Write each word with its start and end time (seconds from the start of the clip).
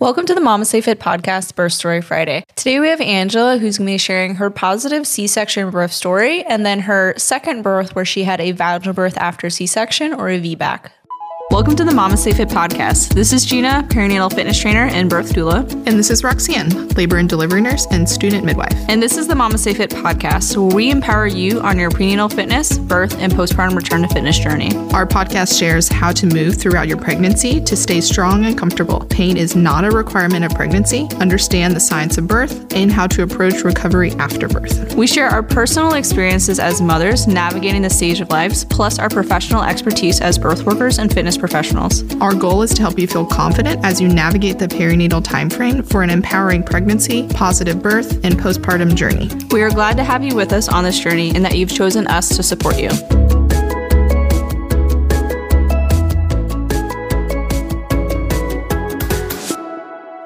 Welcome 0.00 0.26
to 0.26 0.34
the 0.36 0.40
Mama 0.40 0.64
Stay 0.64 0.80
Fit 0.80 1.00
podcast, 1.00 1.56
Birth 1.56 1.72
Story 1.72 2.00
Friday. 2.02 2.44
Today 2.54 2.78
we 2.78 2.86
have 2.86 3.00
Angela, 3.00 3.58
who's 3.58 3.78
going 3.78 3.88
to 3.88 3.94
be 3.94 3.98
sharing 3.98 4.36
her 4.36 4.48
positive 4.48 5.04
C 5.08 5.26
section 5.26 5.70
birth 5.70 5.92
story 5.92 6.44
and 6.44 6.64
then 6.64 6.78
her 6.78 7.14
second 7.16 7.62
birth, 7.62 7.96
where 7.96 8.04
she 8.04 8.22
had 8.22 8.40
a 8.40 8.52
vaginal 8.52 8.94
birth 8.94 9.16
after 9.16 9.50
C 9.50 9.66
section 9.66 10.14
or 10.14 10.28
a 10.28 10.40
VBAC. 10.40 10.90
Welcome 11.58 11.74
to 11.74 11.84
the 11.84 11.92
Mama 11.92 12.16
Stay 12.16 12.32
Fit 12.32 12.50
podcast. 12.50 13.14
This 13.14 13.32
is 13.32 13.44
Gina, 13.44 13.84
perinatal 13.88 14.32
fitness 14.32 14.60
trainer 14.60 14.84
and 14.84 15.10
birth 15.10 15.32
doula. 15.32 15.68
And 15.88 15.98
this 15.98 16.08
is 16.08 16.22
Roxanne, 16.22 16.86
labor 16.90 17.16
and 17.16 17.28
delivery 17.28 17.60
nurse 17.60 17.84
and 17.90 18.08
student 18.08 18.44
midwife. 18.44 18.72
And 18.88 19.02
this 19.02 19.16
is 19.16 19.26
the 19.26 19.34
Mama 19.34 19.58
Stay 19.58 19.74
Fit 19.74 19.90
podcast, 19.90 20.56
where 20.56 20.72
we 20.72 20.92
empower 20.92 21.26
you 21.26 21.60
on 21.62 21.76
your 21.76 21.90
prenatal 21.90 22.28
fitness, 22.28 22.78
birth, 22.78 23.18
and 23.18 23.32
postpartum 23.32 23.74
return 23.74 24.02
to 24.02 24.08
fitness 24.08 24.38
journey. 24.38 24.72
Our 24.92 25.04
podcast 25.04 25.58
shares 25.58 25.88
how 25.88 26.12
to 26.12 26.26
move 26.28 26.54
throughout 26.58 26.86
your 26.86 26.96
pregnancy 26.96 27.60
to 27.62 27.74
stay 27.74 28.02
strong 28.02 28.44
and 28.44 28.56
comfortable. 28.56 29.00
Pain 29.10 29.36
is 29.36 29.56
not 29.56 29.84
a 29.84 29.90
requirement 29.90 30.44
of 30.44 30.54
pregnancy. 30.54 31.08
Understand 31.16 31.74
the 31.74 31.80
science 31.80 32.18
of 32.18 32.28
birth 32.28 32.72
and 32.72 32.92
how 32.92 33.08
to 33.08 33.24
approach 33.24 33.64
recovery 33.64 34.12
after 34.12 34.46
birth. 34.46 34.94
We 34.94 35.08
share 35.08 35.26
our 35.26 35.42
personal 35.42 35.94
experiences 35.94 36.60
as 36.60 36.80
mothers 36.80 37.26
navigating 37.26 37.82
the 37.82 37.90
stage 37.90 38.20
of 38.20 38.30
lives, 38.30 38.64
plus 38.64 39.00
our 39.00 39.08
professional 39.08 39.64
expertise 39.64 40.20
as 40.20 40.38
birth 40.38 40.62
workers 40.62 41.00
and 41.00 41.12
fitness 41.12 41.36
professionals. 41.36 41.47
Our 42.20 42.34
goal 42.34 42.62
is 42.62 42.74
to 42.74 42.82
help 42.82 42.98
you 42.98 43.06
feel 43.06 43.26
confident 43.26 43.84
as 43.84 44.00
you 44.00 44.08
navigate 44.08 44.58
the 44.58 44.68
perinatal 44.68 45.22
timeframe 45.22 45.88
for 45.88 46.02
an 46.02 46.10
empowering 46.10 46.62
pregnancy, 46.62 47.26
positive 47.28 47.82
birth, 47.82 48.24
and 48.24 48.34
postpartum 48.34 48.94
journey. 48.94 49.30
We 49.50 49.62
are 49.62 49.70
glad 49.70 49.96
to 49.96 50.04
have 50.04 50.24
you 50.24 50.34
with 50.34 50.52
us 50.52 50.68
on 50.68 50.84
this 50.84 50.98
journey 50.98 51.34
and 51.34 51.44
that 51.44 51.56
you've 51.56 51.72
chosen 51.72 52.06
us 52.06 52.36
to 52.36 52.42
support 52.42 52.78
you. 52.78 52.90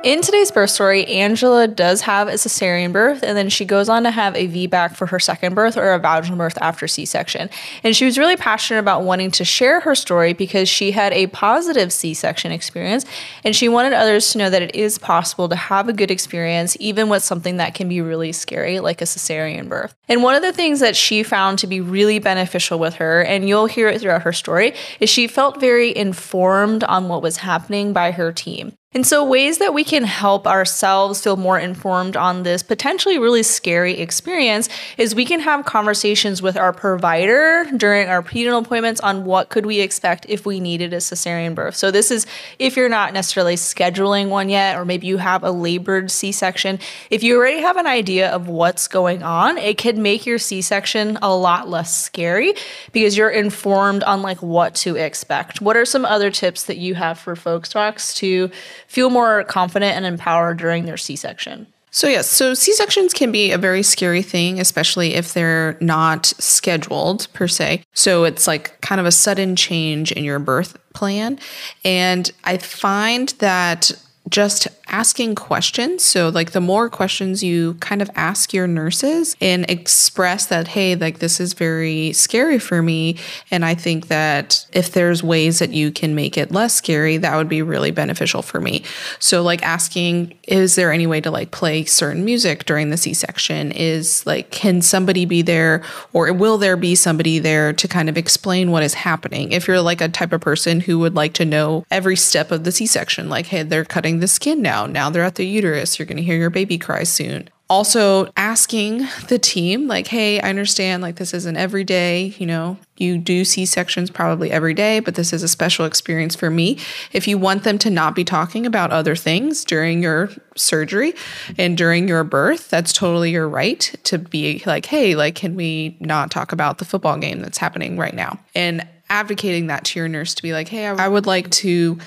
In 0.02 0.20
today's 0.20 0.50
birth 0.50 0.70
story, 0.70 1.06
Angela 1.06 1.68
does 1.68 2.00
have 2.00 2.26
a 2.26 2.32
cesarean 2.32 2.90
birth, 2.90 3.22
and 3.22 3.38
then 3.38 3.48
she 3.48 3.64
goes 3.64 3.88
on 3.88 4.02
to 4.02 4.10
have 4.10 4.34
a 4.34 4.48
VBAC 4.48 4.96
for 4.96 5.06
her 5.06 5.20
second 5.20 5.54
birth 5.54 5.76
or 5.76 5.92
a 5.92 5.98
vaginal 6.00 6.38
birth 6.38 6.58
after 6.60 6.88
C 6.88 7.04
section. 7.04 7.48
And 7.84 7.94
she 7.94 8.04
was 8.04 8.18
really 8.18 8.34
passionate 8.34 8.80
about 8.80 9.04
wanting 9.04 9.30
to 9.30 9.44
share 9.44 9.78
her 9.78 9.94
story 9.94 10.32
because 10.32 10.68
she 10.68 10.90
had 10.90 11.12
a 11.12 11.28
positive 11.28 11.92
C 11.92 12.14
section 12.14 12.50
experience, 12.50 13.04
and 13.44 13.54
she 13.54 13.68
wanted 13.68 13.92
others 13.92 14.32
to 14.32 14.38
know 14.38 14.50
that 14.50 14.60
it 14.60 14.74
is 14.74 14.98
possible 14.98 15.48
to 15.48 15.54
have 15.54 15.88
a 15.88 15.92
good 15.92 16.10
experience, 16.10 16.76
even 16.80 17.08
with 17.08 17.22
something 17.22 17.58
that 17.58 17.74
can 17.74 17.88
be 17.88 18.00
really 18.00 18.32
scary, 18.32 18.80
like 18.80 19.02
a 19.02 19.04
cesarean 19.04 19.68
birth. 19.68 19.94
And 20.08 20.24
one 20.24 20.34
of 20.34 20.42
the 20.42 20.52
things 20.52 20.80
that 20.80 20.96
she 20.96 21.22
found 21.22 21.60
to 21.60 21.68
be 21.68 21.80
really 21.80 22.18
beneficial 22.18 22.80
with 22.80 22.96
her, 22.96 23.22
and 23.22 23.48
you'll 23.48 23.66
hear 23.66 23.86
it 23.86 24.00
throughout 24.00 24.22
her 24.22 24.32
story, 24.32 24.74
is 24.98 25.08
she 25.08 25.28
felt 25.28 25.60
very 25.60 25.96
informed 25.96 26.82
on 26.82 27.08
what 27.08 27.22
was 27.22 27.36
happening 27.36 27.92
by 27.92 28.10
her 28.10 28.32
team. 28.32 28.76
And 28.94 29.06
so, 29.06 29.24
ways 29.24 29.56
that 29.56 29.72
we 29.72 29.84
can 29.84 30.04
help 30.04 30.46
ourselves 30.46 31.22
feel 31.22 31.38
more 31.38 31.58
informed 31.58 32.14
on 32.14 32.42
this 32.42 32.62
potentially 32.62 33.18
really 33.18 33.42
scary 33.42 33.98
experience 33.98 34.68
is 34.98 35.14
we 35.14 35.24
can 35.24 35.40
have 35.40 35.64
conversations 35.64 36.42
with 36.42 36.58
our 36.58 36.74
provider 36.74 37.64
during 37.74 38.08
our 38.08 38.20
prenatal 38.20 38.58
appointments 38.58 39.00
on 39.00 39.24
what 39.24 39.48
could 39.48 39.64
we 39.64 39.80
expect 39.80 40.26
if 40.28 40.44
we 40.44 40.60
needed 40.60 40.92
a 40.92 40.98
cesarean 40.98 41.54
birth. 41.54 41.74
So, 41.74 41.90
this 41.90 42.10
is 42.10 42.26
if 42.58 42.76
you're 42.76 42.90
not 42.90 43.14
necessarily 43.14 43.54
scheduling 43.54 44.28
one 44.28 44.50
yet, 44.50 44.76
or 44.76 44.84
maybe 44.84 45.06
you 45.06 45.16
have 45.16 45.42
a 45.42 45.50
labored 45.50 46.10
C 46.10 46.30
section. 46.30 46.78
If 47.08 47.22
you 47.22 47.38
already 47.38 47.62
have 47.62 47.78
an 47.78 47.86
idea 47.86 48.30
of 48.30 48.48
what's 48.48 48.88
going 48.88 49.22
on, 49.22 49.56
it 49.56 49.78
can 49.78 50.02
make 50.02 50.26
your 50.26 50.38
C 50.38 50.60
section 50.60 51.18
a 51.22 51.34
lot 51.34 51.66
less 51.66 51.98
scary 51.98 52.52
because 52.92 53.16
you're 53.16 53.30
informed 53.30 54.02
on 54.02 54.20
like 54.20 54.42
what 54.42 54.74
to 54.74 54.96
expect. 54.96 55.62
What 55.62 55.78
are 55.78 55.86
some 55.86 56.04
other 56.04 56.30
tips 56.30 56.64
that 56.64 56.76
you 56.76 56.94
have 56.94 57.18
for 57.18 57.34
folks, 57.34 57.72
Rox, 57.72 58.14
to 58.16 58.50
feel 58.92 59.08
more 59.08 59.42
confident 59.44 59.96
and 59.96 60.04
empowered 60.04 60.58
during 60.58 60.84
their 60.84 60.98
C 60.98 61.16
section. 61.16 61.66
So, 61.90 62.08
yes, 62.08 62.28
so 62.28 62.52
C 62.52 62.74
sections 62.74 63.14
can 63.14 63.32
be 63.32 63.52
a 63.52 63.58
very 63.58 63.82
scary 63.82 64.20
thing, 64.20 64.60
especially 64.60 65.14
if 65.14 65.32
they're 65.32 65.78
not 65.80 66.26
scheduled 66.26 67.26
per 67.32 67.48
se. 67.48 67.84
So, 67.94 68.24
it's 68.24 68.46
like 68.46 68.78
kind 68.82 69.00
of 69.00 69.06
a 69.06 69.12
sudden 69.12 69.56
change 69.56 70.12
in 70.12 70.24
your 70.24 70.38
birth 70.38 70.76
plan. 70.92 71.38
And 71.86 72.30
I 72.44 72.58
find 72.58 73.30
that 73.38 73.92
just 74.28 74.68
asking 74.92 75.34
questions. 75.34 76.04
So, 76.04 76.28
like, 76.28 76.52
the 76.52 76.60
more 76.60 76.88
questions 76.90 77.42
you 77.42 77.74
kind 77.80 78.02
of 78.02 78.10
ask 78.14 78.52
your 78.52 78.66
nurses 78.66 79.34
and 79.40 79.68
express 79.70 80.46
that, 80.46 80.68
hey, 80.68 80.94
like, 80.94 81.18
this 81.18 81.40
is 81.40 81.54
very 81.54 82.12
scary 82.12 82.58
for 82.58 82.82
me. 82.82 83.16
And 83.50 83.64
I 83.64 83.74
think 83.74 84.08
that 84.08 84.66
if 84.72 84.92
there's 84.92 85.22
ways 85.22 85.58
that 85.58 85.70
you 85.70 85.90
can 85.90 86.14
make 86.14 86.36
it 86.36 86.52
less 86.52 86.74
scary, 86.74 87.16
that 87.16 87.34
would 87.36 87.48
be 87.48 87.62
really 87.62 87.90
beneficial 87.90 88.42
for 88.42 88.60
me. 88.60 88.84
So, 89.18 89.42
like, 89.42 89.62
asking, 89.62 90.38
is 90.46 90.74
there 90.74 90.92
any 90.92 91.06
way 91.06 91.20
to 91.20 91.30
like 91.30 91.50
play 91.50 91.84
certain 91.84 92.24
music 92.24 92.66
during 92.66 92.90
the 92.90 92.96
C 92.96 93.14
section? 93.14 93.72
Is 93.72 94.26
like, 94.26 94.50
can 94.50 94.82
somebody 94.82 95.24
be 95.24 95.40
there 95.40 95.82
or 96.12 96.32
will 96.32 96.58
there 96.58 96.76
be 96.76 96.94
somebody 96.94 97.38
there 97.38 97.72
to 97.72 97.88
kind 97.88 98.08
of 98.08 98.18
explain 98.18 98.70
what 98.70 98.82
is 98.82 98.94
happening? 98.94 99.52
If 99.52 99.66
you're 99.66 99.80
like 99.80 100.00
a 100.00 100.08
type 100.08 100.32
of 100.32 100.42
person 100.42 100.80
who 100.80 100.98
would 100.98 101.14
like 101.14 101.32
to 101.34 101.44
know 101.46 101.86
every 101.90 102.16
step 102.16 102.50
of 102.50 102.64
the 102.64 102.72
C 102.72 102.86
section, 102.86 103.30
like, 103.30 103.46
hey, 103.46 103.62
they're 103.62 103.84
cutting 103.84 104.20
the 104.20 104.28
skin 104.28 104.60
now 104.60 104.81
now. 104.86 105.10
they're 105.10 105.24
at 105.24 105.36
the 105.36 105.46
uterus. 105.46 105.98
You're 105.98 106.06
going 106.06 106.16
to 106.16 106.22
hear 106.22 106.36
your 106.36 106.50
baby 106.50 106.78
cry 106.78 107.04
soon. 107.04 107.48
Also, 107.70 108.30
asking 108.36 109.08
the 109.28 109.38
team, 109.38 109.88
like, 109.88 110.06
hey, 110.06 110.38
I 110.40 110.50
understand, 110.50 111.02
like, 111.02 111.16
this 111.16 111.32
isn't 111.32 111.56
every 111.56 111.84
day, 111.84 112.34
you 112.36 112.44
know, 112.44 112.76
you 112.98 113.16
do 113.16 113.46
C 113.46 113.64
sections 113.64 114.10
probably 114.10 114.50
every 114.50 114.74
day, 114.74 115.00
but 115.00 115.14
this 115.14 115.32
is 115.32 115.42
a 115.42 115.48
special 115.48 115.86
experience 115.86 116.36
for 116.36 116.50
me. 116.50 116.78
If 117.12 117.26
you 117.26 117.38
want 117.38 117.64
them 117.64 117.78
to 117.78 117.88
not 117.88 118.14
be 118.14 118.24
talking 118.24 118.66
about 118.66 118.90
other 118.90 119.16
things 119.16 119.64
during 119.64 120.02
your 120.02 120.28
surgery 120.54 121.14
and 121.56 121.78
during 121.78 122.08
your 122.08 122.24
birth, 122.24 122.68
that's 122.68 122.92
totally 122.92 123.30
your 123.30 123.48
right 123.48 123.80
to 124.04 124.18
be 124.18 124.62
like, 124.66 124.84
hey, 124.84 125.14
like, 125.14 125.34
can 125.34 125.54
we 125.54 125.96
not 125.98 126.30
talk 126.30 126.52
about 126.52 126.76
the 126.76 126.84
football 126.84 127.16
game 127.16 127.40
that's 127.40 127.56
happening 127.56 127.96
right 127.96 128.14
now? 128.14 128.38
And 128.54 128.86
advocating 129.08 129.68
that 129.68 129.84
to 129.84 129.98
your 129.98 130.08
nurse 130.08 130.34
to 130.34 130.42
be 130.42 130.52
like, 130.52 130.68
hey, 130.68 130.88
I 130.88 131.08
would 131.08 131.24
like 131.26 131.50
to 131.50 131.98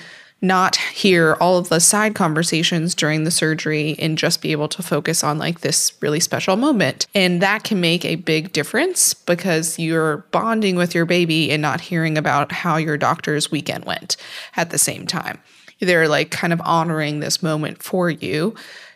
not 0.42 0.76
hear 0.76 1.34
all 1.40 1.56
of 1.56 1.68
the 1.70 1.80
side 1.80 2.14
conversations 2.14 2.94
during 2.94 3.24
the 3.24 3.30
surgery 3.30 3.96
and 3.98 4.18
just 4.18 4.42
be 4.42 4.52
able 4.52 4.68
to 4.68 4.82
focus 4.82 5.24
on 5.24 5.38
like 5.38 5.60
this 5.60 5.92
really 6.00 6.20
special 6.20 6.56
moment. 6.56 7.06
And 7.14 7.40
that 7.40 7.64
can 7.64 7.80
make 7.80 8.04
a 8.04 8.16
big 8.16 8.52
difference 8.52 9.14
because 9.14 9.78
you're 9.78 10.18
bonding 10.30 10.76
with 10.76 10.94
your 10.94 11.06
baby 11.06 11.50
and 11.50 11.62
not 11.62 11.80
hearing 11.80 12.18
about 12.18 12.52
how 12.52 12.76
your 12.76 12.98
doctor's 12.98 13.50
weekend 13.50 13.84
went 13.86 14.16
at 14.56 14.70
the 14.70 14.78
same 14.78 15.06
time. 15.06 15.38
They're 15.80 16.08
like 16.08 16.30
kind 16.30 16.52
of 16.52 16.60
honoring 16.62 17.20
this 17.20 17.42
moment 17.42 17.82
for 17.82 18.10
you, 18.10 18.54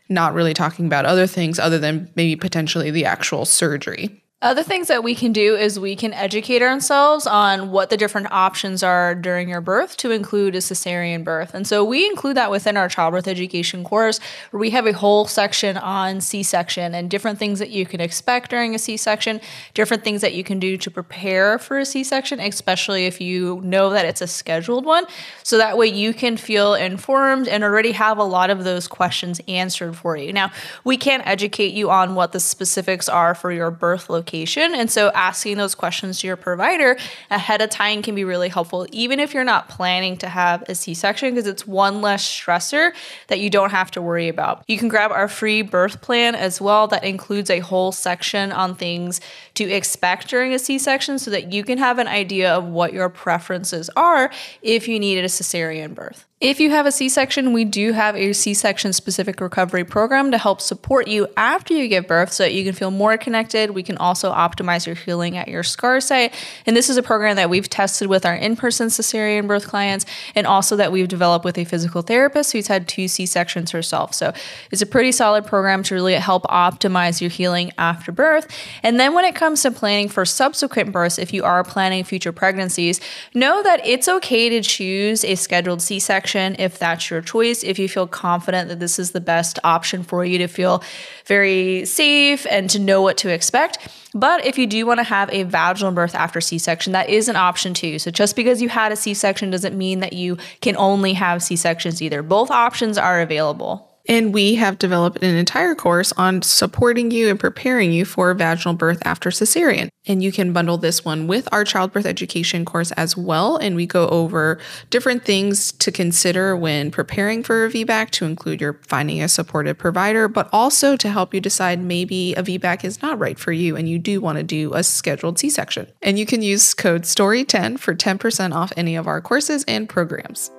not 0.08 0.34
really 0.34 0.54
talking 0.54 0.86
about 0.86 1.06
other 1.06 1.26
things 1.26 1.58
other 1.58 1.78
than 1.78 2.10
maybe 2.16 2.36
potentially 2.36 2.90
the 2.90 3.06
actual 3.06 3.44
surgery. 3.44 4.19
Other 4.42 4.62
things 4.62 4.88
that 4.88 5.04
we 5.04 5.14
can 5.14 5.34
do 5.34 5.54
is 5.54 5.78
we 5.78 5.94
can 5.94 6.14
educate 6.14 6.62
ourselves 6.62 7.26
on 7.26 7.70
what 7.70 7.90
the 7.90 7.96
different 7.98 8.32
options 8.32 8.82
are 8.82 9.14
during 9.14 9.50
your 9.50 9.60
birth 9.60 9.98
to 9.98 10.12
include 10.12 10.54
a 10.54 10.60
cesarean 10.60 11.22
birth. 11.22 11.52
And 11.52 11.66
so 11.66 11.84
we 11.84 12.06
include 12.06 12.38
that 12.38 12.50
within 12.50 12.78
our 12.78 12.88
childbirth 12.88 13.28
education 13.28 13.84
course 13.84 14.18
where 14.48 14.58
we 14.58 14.70
have 14.70 14.86
a 14.86 14.94
whole 14.94 15.26
section 15.26 15.76
on 15.76 16.22
C 16.22 16.42
section 16.42 16.94
and 16.94 17.10
different 17.10 17.38
things 17.38 17.58
that 17.58 17.68
you 17.68 17.84
can 17.84 18.00
expect 18.00 18.48
during 18.48 18.74
a 18.74 18.78
C 18.78 18.96
section, 18.96 19.42
different 19.74 20.04
things 20.04 20.22
that 20.22 20.32
you 20.32 20.42
can 20.42 20.58
do 20.58 20.78
to 20.78 20.90
prepare 20.90 21.58
for 21.58 21.78
a 21.78 21.84
C 21.84 22.02
section, 22.02 22.40
especially 22.40 23.04
if 23.04 23.20
you 23.20 23.60
know 23.62 23.90
that 23.90 24.06
it's 24.06 24.22
a 24.22 24.26
scheduled 24.26 24.86
one. 24.86 25.04
So 25.42 25.58
that 25.58 25.76
way 25.76 25.88
you 25.88 26.14
can 26.14 26.38
feel 26.38 26.72
informed 26.72 27.46
and 27.46 27.62
already 27.62 27.92
have 27.92 28.16
a 28.16 28.24
lot 28.24 28.48
of 28.48 28.64
those 28.64 28.88
questions 28.88 29.38
answered 29.46 29.96
for 29.96 30.16
you. 30.16 30.32
Now, 30.32 30.50
we 30.82 30.96
can't 30.96 31.26
educate 31.26 31.74
you 31.74 31.90
on 31.90 32.14
what 32.14 32.32
the 32.32 32.40
specifics 32.40 33.06
are 33.06 33.34
for 33.34 33.52
your 33.52 33.70
birth 33.70 34.08
location 34.08 34.29
location. 34.30 34.74
And 34.74 34.90
so 34.90 35.10
asking 35.10 35.56
those 35.56 35.74
questions 35.74 36.20
to 36.20 36.26
your 36.26 36.36
provider 36.36 36.96
ahead 37.30 37.60
of 37.60 37.70
time 37.70 38.00
can 38.00 38.14
be 38.14 38.22
really 38.22 38.48
helpful, 38.48 38.86
even 38.92 39.18
if 39.18 39.34
you're 39.34 39.44
not 39.44 39.68
planning 39.68 40.16
to 40.18 40.28
have 40.28 40.62
a 40.68 40.74
C 40.74 40.94
section, 40.94 41.34
because 41.34 41.48
it's 41.48 41.66
one 41.66 42.00
less 42.00 42.24
stressor 42.24 42.92
that 43.26 43.40
you 43.40 43.50
don't 43.50 43.70
have 43.70 43.90
to 43.92 44.02
worry 44.02 44.28
about. 44.28 44.62
You 44.68 44.78
can 44.78 44.88
grab 44.88 45.10
our 45.10 45.26
free 45.26 45.62
birth 45.62 46.00
plan 46.00 46.34
as 46.36 46.60
well, 46.60 46.86
that 46.88 47.02
includes 47.02 47.50
a 47.50 47.58
whole 47.58 47.90
section 47.90 48.52
on 48.52 48.76
things 48.76 49.20
to 49.54 49.64
expect 49.64 50.28
during 50.28 50.54
a 50.54 50.58
C 50.58 50.78
section 50.78 51.18
so 51.18 51.30
that 51.32 51.52
you 51.52 51.64
can 51.64 51.78
have 51.78 51.98
an 51.98 52.06
idea 52.06 52.54
of 52.54 52.64
what 52.64 52.92
your 52.92 53.08
preferences 53.08 53.90
are 53.96 54.30
if 54.62 54.86
you 54.86 55.00
needed 55.00 55.24
a 55.24 55.28
cesarean 55.28 55.94
birth. 55.94 56.26
If 56.40 56.58
you 56.58 56.70
have 56.70 56.86
a 56.86 56.90
C 56.90 57.10
section, 57.10 57.52
we 57.52 57.66
do 57.66 57.92
have 57.92 58.16
a 58.16 58.32
C 58.32 58.54
section 58.54 58.94
specific 58.94 59.42
recovery 59.42 59.84
program 59.84 60.30
to 60.30 60.38
help 60.38 60.62
support 60.62 61.06
you 61.06 61.28
after 61.36 61.74
you 61.74 61.86
give 61.86 62.06
birth 62.06 62.32
so 62.32 62.44
that 62.44 62.54
you 62.54 62.64
can 62.64 62.72
feel 62.72 62.90
more 62.90 63.18
connected. 63.18 63.72
We 63.72 63.82
can 63.82 63.98
also 63.98 64.32
optimize 64.32 64.86
your 64.86 64.94
healing 64.94 65.36
at 65.36 65.48
your 65.48 65.62
scar 65.62 66.00
site. 66.00 66.32
And 66.64 66.74
this 66.74 66.88
is 66.88 66.96
a 66.96 67.02
program 67.02 67.36
that 67.36 67.50
we've 67.50 67.68
tested 67.68 68.08
with 68.08 68.24
our 68.24 68.34
in 68.34 68.56
person 68.56 68.88
cesarean 68.88 69.46
birth 69.48 69.68
clients 69.68 70.06
and 70.34 70.46
also 70.46 70.76
that 70.76 70.90
we've 70.90 71.08
developed 71.08 71.44
with 71.44 71.58
a 71.58 71.64
physical 71.66 72.00
therapist 72.00 72.52
who's 72.52 72.68
had 72.68 72.88
two 72.88 73.06
C 73.06 73.26
sections 73.26 73.72
herself. 73.72 74.14
So 74.14 74.32
it's 74.70 74.80
a 74.80 74.86
pretty 74.86 75.12
solid 75.12 75.44
program 75.44 75.82
to 75.82 75.94
really 75.94 76.14
help 76.14 76.44
optimize 76.44 77.20
your 77.20 77.28
healing 77.28 77.70
after 77.76 78.12
birth. 78.12 78.48
And 78.82 78.98
then 78.98 79.12
when 79.12 79.26
it 79.26 79.34
comes 79.34 79.60
to 79.64 79.70
planning 79.70 80.08
for 80.08 80.24
subsequent 80.24 80.90
births, 80.90 81.18
if 81.18 81.34
you 81.34 81.44
are 81.44 81.62
planning 81.62 82.02
future 82.02 82.32
pregnancies, 82.32 82.98
know 83.34 83.62
that 83.62 83.86
it's 83.86 84.08
okay 84.08 84.48
to 84.48 84.62
choose 84.62 85.22
a 85.22 85.34
scheduled 85.34 85.82
C 85.82 85.98
section 85.98 86.29
section 86.30 86.56
if 86.58 86.78
that's 86.78 87.10
your 87.10 87.20
choice, 87.20 87.64
if 87.64 87.78
you 87.78 87.88
feel 87.88 88.06
confident 88.06 88.68
that 88.68 88.78
this 88.78 88.98
is 88.98 89.10
the 89.10 89.20
best 89.20 89.58
option 89.64 90.02
for 90.02 90.24
you 90.24 90.38
to 90.38 90.46
feel 90.46 90.82
very 91.26 91.84
safe 91.84 92.46
and 92.48 92.70
to 92.70 92.78
know 92.78 93.02
what 93.02 93.16
to 93.18 93.28
expect. 93.28 93.88
But 94.14 94.44
if 94.46 94.58
you 94.58 94.66
do 94.66 94.86
want 94.86 94.98
to 94.98 95.04
have 95.04 95.32
a 95.32 95.42
vaginal 95.44 95.92
birth 95.92 96.14
after 96.14 96.40
C 96.40 96.58
section, 96.58 96.92
that 96.92 97.08
is 97.08 97.28
an 97.28 97.36
option 97.36 97.74
too. 97.74 97.98
So 97.98 98.10
just 98.10 98.36
because 98.36 98.62
you 98.62 98.68
had 98.68 98.92
a 98.92 98.96
C 98.96 99.14
section 99.14 99.50
doesn't 99.50 99.76
mean 99.76 100.00
that 100.00 100.12
you 100.12 100.36
can 100.60 100.76
only 100.76 101.14
have 101.14 101.42
C 101.42 101.56
sections 101.56 102.00
either. 102.00 102.22
Both 102.22 102.50
options 102.50 102.96
are 102.96 103.20
available. 103.20 103.89
And 104.10 104.34
we 104.34 104.56
have 104.56 104.76
developed 104.76 105.22
an 105.22 105.36
entire 105.36 105.76
course 105.76 106.12
on 106.16 106.42
supporting 106.42 107.12
you 107.12 107.28
and 107.28 107.38
preparing 107.38 107.92
you 107.92 108.04
for 108.04 108.34
vaginal 108.34 108.74
birth 108.74 108.98
after 109.04 109.30
cesarean. 109.30 109.88
And 110.04 110.20
you 110.20 110.32
can 110.32 110.52
bundle 110.52 110.78
this 110.78 111.04
one 111.04 111.28
with 111.28 111.48
our 111.52 111.62
childbirth 111.62 112.06
education 112.06 112.64
course 112.64 112.90
as 112.92 113.16
well. 113.16 113.56
And 113.56 113.76
we 113.76 113.86
go 113.86 114.08
over 114.08 114.58
different 114.90 115.24
things 115.24 115.70
to 115.70 115.92
consider 115.92 116.56
when 116.56 116.90
preparing 116.90 117.44
for 117.44 117.66
a 117.66 117.70
VBAC 117.70 118.10
to 118.10 118.24
include 118.24 118.60
your 118.60 118.80
finding 118.88 119.22
a 119.22 119.28
supportive 119.28 119.78
provider, 119.78 120.26
but 120.26 120.48
also 120.52 120.96
to 120.96 121.08
help 121.08 121.32
you 121.32 121.40
decide 121.40 121.80
maybe 121.80 122.34
a 122.34 122.42
VBAC 122.42 122.84
is 122.84 123.00
not 123.02 123.16
right 123.20 123.38
for 123.38 123.52
you 123.52 123.76
and 123.76 123.88
you 123.88 124.00
do 124.00 124.20
want 124.20 124.38
to 124.38 124.42
do 124.42 124.74
a 124.74 124.82
scheduled 124.82 125.38
C 125.38 125.48
section. 125.48 125.86
And 126.02 126.18
you 126.18 126.26
can 126.26 126.42
use 126.42 126.74
code 126.74 127.02
STORY10 127.02 127.78
for 127.78 127.94
10% 127.94 128.54
off 128.56 128.72
any 128.76 128.96
of 128.96 129.06
our 129.06 129.20
courses 129.20 129.62
and 129.68 129.88
programs. 129.88 130.50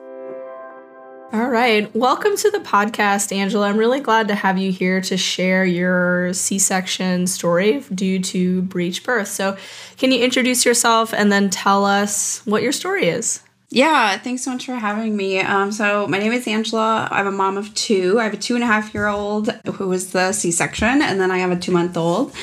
All 1.33 1.47
right. 1.47 1.93
Welcome 1.95 2.35
to 2.35 2.51
the 2.51 2.59
podcast, 2.59 3.31
Angela. 3.31 3.69
I'm 3.69 3.77
really 3.77 4.01
glad 4.01 4.27
to 4.27 4.35
have 4.35 4.57
you 4.57 4.69
here 4.69 4.99
to 4.99 5.15
share 5.15 5.63
your 5.63 6.33
C 6.33 6.59
section 6.59 7.25
story 7.25 7.85
due 7.95 8.19
to 8.19 8.63
breech 8.63 9.05
birth. 9.05 9.29
So, 9.29 9.55
can 9.95 10.11
you 10.11 10.21
introduce 10.21 10.65
yourself 10.65 11.13
and 11.13 11.31
then 11.31 11.49
tell 11.49 11.85
us 11.85 12.41
what 12.45 12.63
your 12.63 12.73
story 12.73 13.07
is? 13.07 13.41
Yeah, 13.73 14.17
thanks 14.17 14.43
so 14.43 14.51
much 14.51 14.65
for 14.65 14.75
having 14.75 15.15
me. 15.15 15.39
Um, 15.39 15.71
so 15.71 16.05
my 16.05 16.19
name 16.19 16.33
is 16.33 16.45
Angela. 16.45 17.07
I'm 17.09 17.25
a 17.25 17.31
mom 17.31 17.55
of 17.55 17.73
two. 17.73 18.19
I 18.19 18.25
have 18.25 18.33
a 18.33 18.37
two 18.37 18.55
and 18.55 18.65
a 18.65 18.67
half 18.67 18.93
year 18.93 19.07
old 19.07 19.49
who 19.75 19.87
was 19.87 20.11
the 20.11 20.33
C-section, 20.33 21.01
and 21.01 21.21
then 21.21 21.31
I 21.31 21.37
have 21.37 21.51
a 21.51 21.55
two 21.55 21.71
month 21.71 21.95
old. 21.95 22.35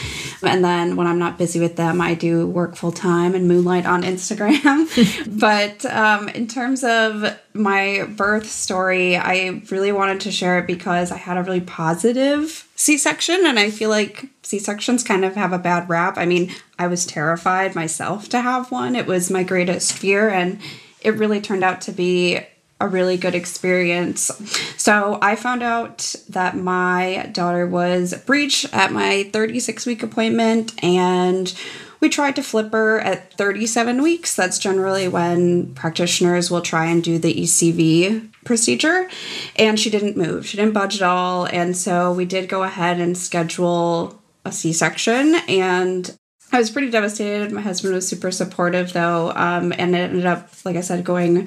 And 0.43 0.65
then 0.65 0.97
when 0.97 1.07
I'm 1.07 1.19
not 1.19 1.37
busy 1.37 1.61
with 1.61 1.77
them, 1.77 2.01
I 2.01 2.15
do 2.15 2.47
work 2.47 2.77
full 2.77 2.93
time 2.93 3.35
and 3.35 3.47
moonlight 3.47 3.85
on 3.85 4.05
Instagram. 4.05 4.89
but 5.39 5.85
um, 5.85 6.31
in 6.31 6.47
terms 6.47 6.83
of 6.83 7.39
my 7.53 8.09
birth 8.17 8.47
story, 8.47 9.19
I 9.19 9.61
really 9.71 9.93
wanted 9.93 10.21
to 10.21 10.33
share 10.33 10.59
it 10.61 10.67
because 10.67 11.13
I 11.13 11.19
had 11.19 11.37
a 11.37 11.43
really 11.43 11.61
positive 11.61 12.67
C-section, 12.75 13.45
and 13.45 13.59
I 13.59 13.71
feel 13.71 13.91
like 13.91 14.25
C-sections 14.45 15.05
kind 15.05 15.27
of 15.27 15.35
have 15.35 15.53
a 15.53 15.59
bad 15.59 15.91
rap. 15.91 16.17
I 16.17 16.25
mean, 16.25 16.55
I 16.79 16.87
was 16.87 17.05
terrified 17.05 17.75
myself 17.75 18.31
to 18.31 18.41
have 18.41 18.71
one. 18.71 18.97
It 18.97 19.07
was 19.07 19.31
my 19.31 19.43
greatest 19.43 19.93
fear, 19.93 20.31
and 20.31 20.59
it 21.01 21.17
really 21.17 21.41
turned 21.41 21.65
out 21.65 21.81
to 21.83 21.93
be 21.93 22.41
a 22.81 22.89
really 22.89 23.17
good 23.17 23.35
experience. 23.35 24.31
So 24.77 25.19
I 25.21 25.35
found 25.35 25.63
out 25.63 26.15
that 26.29 26.57
my 26.57 27.29
daughter 27.33 27.67
was 27.67 28.15
breech 28.25 28.73
at 28.73 28.93
my 28.93 29.29
36 29.33 29.85
week 29.85 30.03
appointment 30.03 30.73
and 30.83 31.53
we 32.01 32.09
tried 32.09 32.37
to 32.37 32.43
flip 32.43 32.71
her 32.73 33.01
at 33.01 33.35
37 33.35 34.03
weeks. 34.03 34.37
That's 34.37 34.59
generally 34.59 35.09
when 35.09 35.75
practitioners 35.75 36.51
will 36.51 36.61
try 36.61 36.87
and 36.87 37.03
do 37.03 37.19
the 37.19 37.35
ECV 37.35 38.33
procedure. 38.45 39.09
And 39.57 39.81
she 39.81 39.91
didn't 39.91 40.17
move, 40.17 40.47
she 40.47 40.57
didn't 40.57 40.75
budge 40.75 40.97
at 40.97 41.03
all. 41.03 41.47
And 41.47 41.77
so 41.77 42.13
we 42.13 42.25
did 42.25 42.49
go 42.49 42.63
ahead 42.63 43.01
and 43.01 43.19
schedule 43.19 44.21
a 44.45 44.53
C 44.53 44.73
section. 44.73 45.35
And 45.49 46.17
I 46.51 46.59
was 46.59 46.71
pretty 46.71 46.91
devastated. 46.91 47.53
My 47.53 47.61
husband 47.61 47.93
was 47.95 48.09
super 48.09 48.31
supportive 48.31 48.95
though, 48.95 49.33
um, 49.33 49.71
and 49.77 49.95
it 49.95 50.11
ended 50.11 50.25
up, 50.25 50.49
like 50.65 50.77
I 50.77 50.81
said, 50.81 51.05
going 51.05 51.47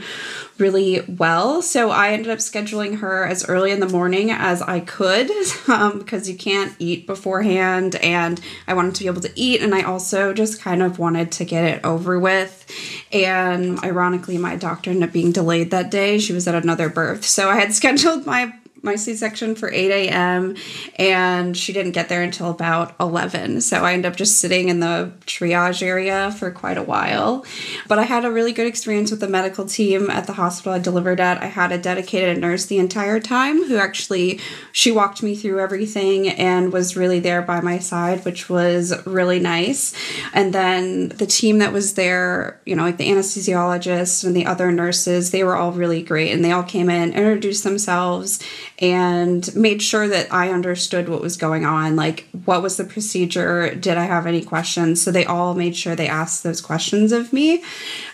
really 0.60 1.02
well. 1.08 1.64
So 1.64 1.90
I 1.90 2.12
ended 2.12 2.30
up 2.30 2.38
scheduling 2.38 3.00
her 3.00 3.26
as 3.26 3.50
early 3.50 3.72
in 3.72 3.80
the 3.80 3.90
morning 3.90 4.30
as 4.30 4.62
I 4.62 4.80
could 4.80 5.32
um, 5.68 5.98
because 5.98 6.30
you 6.30 6.38
can't 6.38 6.76
eat 6.78 7.08
beforehand, 7.08 7.96
and 7.96 8.40
I 8.68 8.76
wanted 8.76 8.94
to 8.96 9.02
be 9.02 9.08
able 9.08 9.22
to 9.22 9.32
eat, 9.36 9.62
and 9.62 9.74
I 9.74 9.82
also 9.82 10.34
just 10.34 10.62
kind 10.62 10.84
of 10.84 11.00
wanted 11.00 11.32
to 11.34 11.46
get 11.46 11.66
it 11.66 11.84
over 11.84 12.20
with. 12.20 12.68
And 13.12 13.84
ironically, 13.84 14.38
my 14.38 14.56
doctor 14.56 14.92
ended 14.92 15.10
up 15.10 15.14
being 15.14 15.32
delayed 15.32 15.72
that 15.72 15.90
day. 15.90 16.20
She 16.20 16.32
was 16.32 16.48
at 16.48 16.54
another 16.54 16.90
birth, 16.90 17.26
so 17.26 17.50
I 17.50 17.56
had 17.56 17.74
scheduled 17.82 18.28
my 18.28 18.54
my 18.84 18.96
C-section 18.96 19.56
for 19.56 19.72
8 19.72 19.92
a.m. 19.92 20.56
and 20.98 21.56
she 21.56 21.72
didn't 21.72 21.92
get 21.92 22.10
there 22.10 22.24
until 22.24 22.50
about 22.50 22.96
11. 23.00 23.62
So 23.62 23.84
I 23.84 23.94
ended 23.94 24.12
up 24.12 24.18
just 24.18 24.40
sitting 24.40 24.70
in 24.70 24.80
the 24.80 25.12
triage 25.28 25.84
area 25.84 26.32
for 26.32 26.50
quite 26.50 26.78
a 26.78 26.84
while. 26.84 27.46
But 27.88 28.00
I 28.00 28.04
had 28.04 28.26
a 28.26 28.32
really 28.32 28.52
good 28.52 28.68
experience 28.68 29.12
with 29.12 29.20
the 29.20 29.28
medical 29.28 29.66
team 29.66 30.10
at 30.10 30.26
the 30.26 30.34
hospital 30.34 30.74
I 30.74 30.80
delivered 30.80 31.20
at. 31.20 31.42
I 31.42 31.46
had 31.46 31.72
a 31.72 31.78
dedicated 31.78 32.40
nurse 32.40 32.66
the 32.66 32.80
entire 32.80 33.20
time 33.20 33.64
who 33.68 33.78
actually 33.78 34.40
she 34.72 34.92
walked 34.92 35.22
me 35.22 35.36
through 35.36 35.60
everything 35.60 36.30
and 36.30 36.74
was 36.74 36.98
really 36.98 37.20
there 37.20 37.44
by 37.44 37.62
my 37.62 37.78
side, 37.78 38.26
which 38.26 38.50
was 38.50 39.06
really 39.06 39.40
nice. 39.40 39.94
And 40.34 40.54
then 40.54 41.10
the 41.10 41.28
team 41.28 41.60
that 41.60 41.72
was 41.72 41.94
there, 41.94 42.60
you 42.66 42.76
know, 42.76 42.84
like 42.84 42.98
the 42.98 43.10
anesthesiologist 43.10 44.24
and 44.24 44.36
the 44.36 44.48
other 44.48 44.72
nurses, 44.72 45.30
they 45.30 45.44
were 45.44 45.56
all 45.56 45.72
really 45.72 46.02
great 46.02 46.32
and 46.32 46.44
they 46.44 46.52
all 46.52 46.64
came 46.64 46.90
in, 46.90 47.14
introduced 47.14 47.64
themselves 47.64 48.42
and 48.82 49.56
made 49.56 49.82
sure 49.82 50.08
that 50.08 50.34
I 50.34 50.50
understood 50.50 51.08
what 51.08 51.22
was 51.22 51.38
going 51.38 51.66
on. 51.66 51.96
Like, 51.96 52.28
what 52.46 52.64
was 52.64 52.78
the 52.78 52.84
procedure? 52.84 53.76
Did 53.76 53.98
I 53.98 54.06
have 54.06 54.26
any 54.26 54.44
questions? 54.44 55.00
So 55.02 55.12
they 55.12 55.24
all 55.24 55.54
made 55.54 55.76
sure 55.76 55.96
they 55.96 56.08
asked 56.08 56.44
those 56.44 56.62
questions 56.62 57.12
of 57.12 57.32
me. 57.32 57.64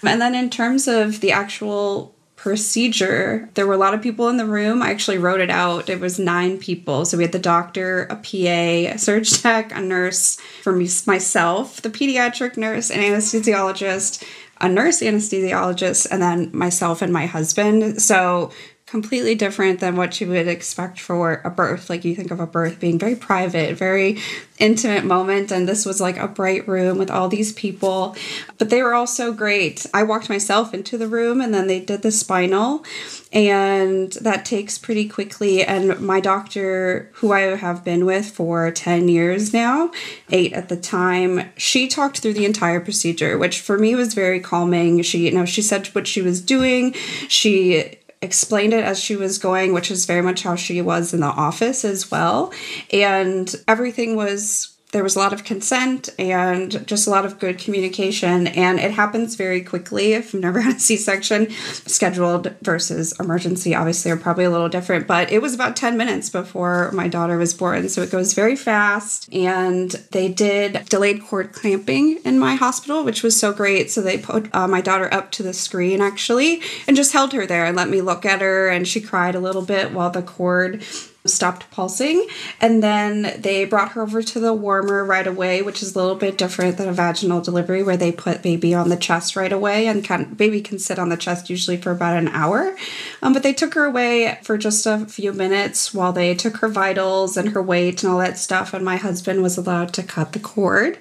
And 0.03 0.21
then, 0.21 0.35
in 0.35 0.49
terms 0.49 0.87
of 0.87 1.21
the 1.21 1.31
actual 1.31 2.13
procedure, 2.35 3.49
there 3.55 3.65
were 3.65 3.73
a 3.73 3.77
lot 3.77 3.93
of 3.93 4.01
people 4.01 4.29
in 4.29 4.37
the 4.37 4.45
room. 4.45 4.83
I 4.83 4.91
actually 4.91 5.17
wrote 5.17 5.41
it 5.41 5.49
out. 5.49 5.89
It 5.89 5.99
was 5.99 6.19
nine 6.19 6.57
people. 6.57 7.03
So 7.05 7.17
we 7.17 7.23
had 7.23 7.31
the 7.31 7.39
doctor, 7.39 8.03
a 8.03 8.15
PA, 8.15 8.93
a 8.93 8.97
surge 8.97 9.41
tech, 9.41 9.71
a 9.75 9.81
nurse 9.81 10.37
for 10.61 10.71
me, 10.71 10.87
myself, 11.07 11.81
the 11.81 11.89
pediatric 11.89 12.55
nurse, 12.55 12.91
an 12.91 12.99
anesthesiologist, 12.99 14.23
a 14.61 14.69
nurse 14.69 15.01
anesthesiologist, 15.01 16.07
and 16.11 16.21
then 16.21 16.51
myself 16.53 17.01
and 17.01 17.11
my 17.11 17.25
husband. 17.25 18.01
So 18.01 18.51
completely 18.87 19.35
different 19.35 19.81
than 19.81 19.97
what 19.97 20.19
you 20.21 20.29
would 20.29 20.47
expect 20.47 20.97
for 20.97 21.41
a 21.43 21.49
birth. 21.49 21.89
Like 21.89 22.05
you 22.05 22.15
think 22.15 22.31
of 22.31 22.39
a 22.39 22.47
birth 22.47 22.79
being 22.79 22.97
very 22.97 23.17
private, 23.17 23.77
very 23.77 24.17
intimate 24.59 25.03
moment. 25.03 25.51
And 25.51 25.67
this 25.67 25.85
was 25.85 25.99
like 25.99 26.15
a 26.15 26.27
bright 26.27 26.65
room 26.69 26.97
with 26.97 27.11
all 27.11 27.27
these 27.27 27.51
people, 27.51 28.15
but 28.57 28.69
they 28.69 28.81
were 28.81 28.93
all 28.93 29.05
so 29.05 29.33
great. 29.33 29.85
I 29.93 30.03
walked 30.03 30.29
myself 30.29 30.73
into 30.73 30.97
the 30.97 31.07
room 31.07 31.41
and 31.41 31.53
then 31.53 31.67
they 31.67 31.81
did 31.81 32.01
the 32.01 32.11
spinal, 32.11 32.85
and 33.33 34.13
that 34.13 34.45
takes 34.45 34.77
pretty 34.77 35.07
quickly. 35.07 35.63
And 35.63 35.99
my 35.99 36.21
doctor, 36.21 37.11
who 37.15 37.33
I 37.33 37.41
have 37.41 37.83
been 37.83 38.05
with 38.05 38.31
for 38.31 38.71
10 38.71 39.09
years 39.09 39.53
now, 39.53 39.91
eight 40.29 40.53
at 40.53 40.69
the 40.69 40.77
time, 40.77 41.49
she 41.57 41.89
talked 41.89 42.19
through 42.19 42.33
the 42.33 42.45
entire 42.45 42.79
procedure, 42.79 43.37
which 43.37 43.59
for 43.59 43.77
me 43.77 43.95
was 43.95 44.13
very 44.13 44.39
calming. 44.39 45.01
She, 45.01 45.25
you 45.25 45.31
know, 45.31 45.45
she 45.45 45.61
said 45.61 45.87
what 45.87 46.07
she 46.07 46.21
was 46.21 46.41
doing. 46.41 46.93
She 47.27 47.96
explained 48.21 48.73
it 48.73 48.83
as 48.83 48.99
she 48.99 49.15
was 49.15 49.37
going, 49.37 49.73
which 49.73 49.91
is 49.91 50.05
very 50.05 50.21
much 50.21 50.43
how 50.43 50.55
she 50.55 50.81
was 50.81 51.13
in 51.13 51.19
the 51.19 51.27
office 51.27 51.85
as 51.85 52.09
well. 52.09 52.53
And 52.91 53.53
everything 53.67 54.15
was 54.15 54.76
there 54.93 55.03
was 55.03 55.17
a 55.17 55.19
lot 55.19 55.33
of 55.33 55.43
consent 55.43 56.09
and 56.17 56.87
just 56.87 57.07
a 57.07 57.09
lot 57.09 57.25
of 57.25 57.39
good 57.39 57.57
communication 57.57 58.47
and 58.47 58.79
it 58.79 58.91
happens 58.91 59.35
very 59.35 59.61
quickly 59.61 60.13
if 60.13 60.33
you've 60.33 60.41
never 60.41 60.61
had 60.61 60.77
a 60.77 60.79
c-section 60.87 61.49
scheduled 61.51 62.55
versus 62.61 63.13
emergency. 63.19 63.75
Obviously 63.75 64.11
are 64.11 64.17
probably 64.17 64.45
a 64.45 64.49
little 64.49 64.69
different 64.69 65.05
but 65.05 65.31
it 65.31 65.41
was 65.41 65.53
about 65.53 65.75
10 65.75 65.97
minutes 65.97 66.29
before 66.29 66.89
my 66.93 67.07
daughter 67.09 67.37
was 67.37 67.53
born 67.53 67.89
so 67.89 68.01
it 68.01 68.11
goes 68.11 68.33
very 68.33 68.55
fast. 68.55 69.27
And 69.33 69.91
they 70.11 70.29
did 70.29 70.85
delayed 70.85 71.21
cord 71.21 71.51
clamping 71.51 72.19
in 72.23 72.39
my 72.39 72.55
hospital 72.55 73.03
which 73.03 73.23
was 73.23 73.37
so 73.37 73.51
great 73.51 73.91
so 73.91 74.01
they 74.01 74.17
put 74.17 74.53
uh, 74.55 74.69
my 74.69 74.79
daughter 74.79 75.13
up 75.13 75.31
to 75.31 75.43
the 75.43 75.53
screen 75.53 75.99
actually 75.99 76.61
and 76.87 76.95
just 76.95 77.11
held 77.11 77.33
her 77.33 77.45
there 77.45 77.65
and 77.65 77.75
let 77.75 77.89
me 77.89 78.01
look 78.01 78.25
at 78.25 78.39
her 78.39 78.69
and 78.69 78.87
she 78.87 79.01
cried 79.01 79.35
a 79.35 79.39
little 79.39 79.63
bit 79.63 79.91
while 79.91 80.09
the 80.09 80.21
cord 80.21 80.81
stopped 81.27 81.69
pulsing. 81.71 82.27
And 82.59 82.81
then 82.81 83.39
they 83.39 83.65
brought 83.65 83.91
her 83.91 84.01
over 84.01 84.21
to 84.21 84.39
the 84.39 84.53
warmer 84.53 85.03
right 85.03 85.27
away, 85.27 85.61
which 85.61 85.81
is 85.81 85.95
a 85.95 85.99
little 85.99 86.15
bit 86.15 86.37
different 86.37 86.77
than 86.77 86.89
a 86.89 86.93
vaginal 86.93 87.41
delivery 87.41 87.83
where 87.83 87.97
they 87.97 88.11
put 88.11 88.41
baby 88.41 88.73
on 88.73 88.89
the 88.89 88.97
chest 88.97 89.35
right 89.35 89.51
away 89.51 89.87
and 89.87 90.03
can, 90.03 90.33
baby 90.33 90.61
can 90.61 90.79
sit 90.79 90.99
on 90.99 91.09
the 91.09 91.17
chest 91.17 91.49
usually 91.49 91.77
for 91.77 91.91
about 91.91 92.17
an 92.17 92.27
hour. 92.29 92.75
Um, 93.21 93.33
but 93.33 93.43
they 93.43 93.53
took 93.53 93.73
her 93.73 93.85
away 93.85 94.39
for 94.43 94.57
just 94.57 94.85
a 94.85 95.05
few 95.05 95.33
minutes 95.33 95.93
while 95.93 96.13
they 96.13 96.35
took 96.35 96.57
her 96.57 96.69
vitals 96.69 97.37
and 97.37 97.49
her 97.49 97.61
weight 97.61 98.03
and 98.03 98.11
all 98.11 98.19
that 98.19 98.37
stuff. 98.37 98.73
And 98.73 98.83
my 98.83 98.97
husband 98.97 99.41
was 99.41 99.57
allowed 99.57 99.93
to 99.93 100.03
cut 100.03 100.33
the 100.33 100.39
cord. 100.39 100.97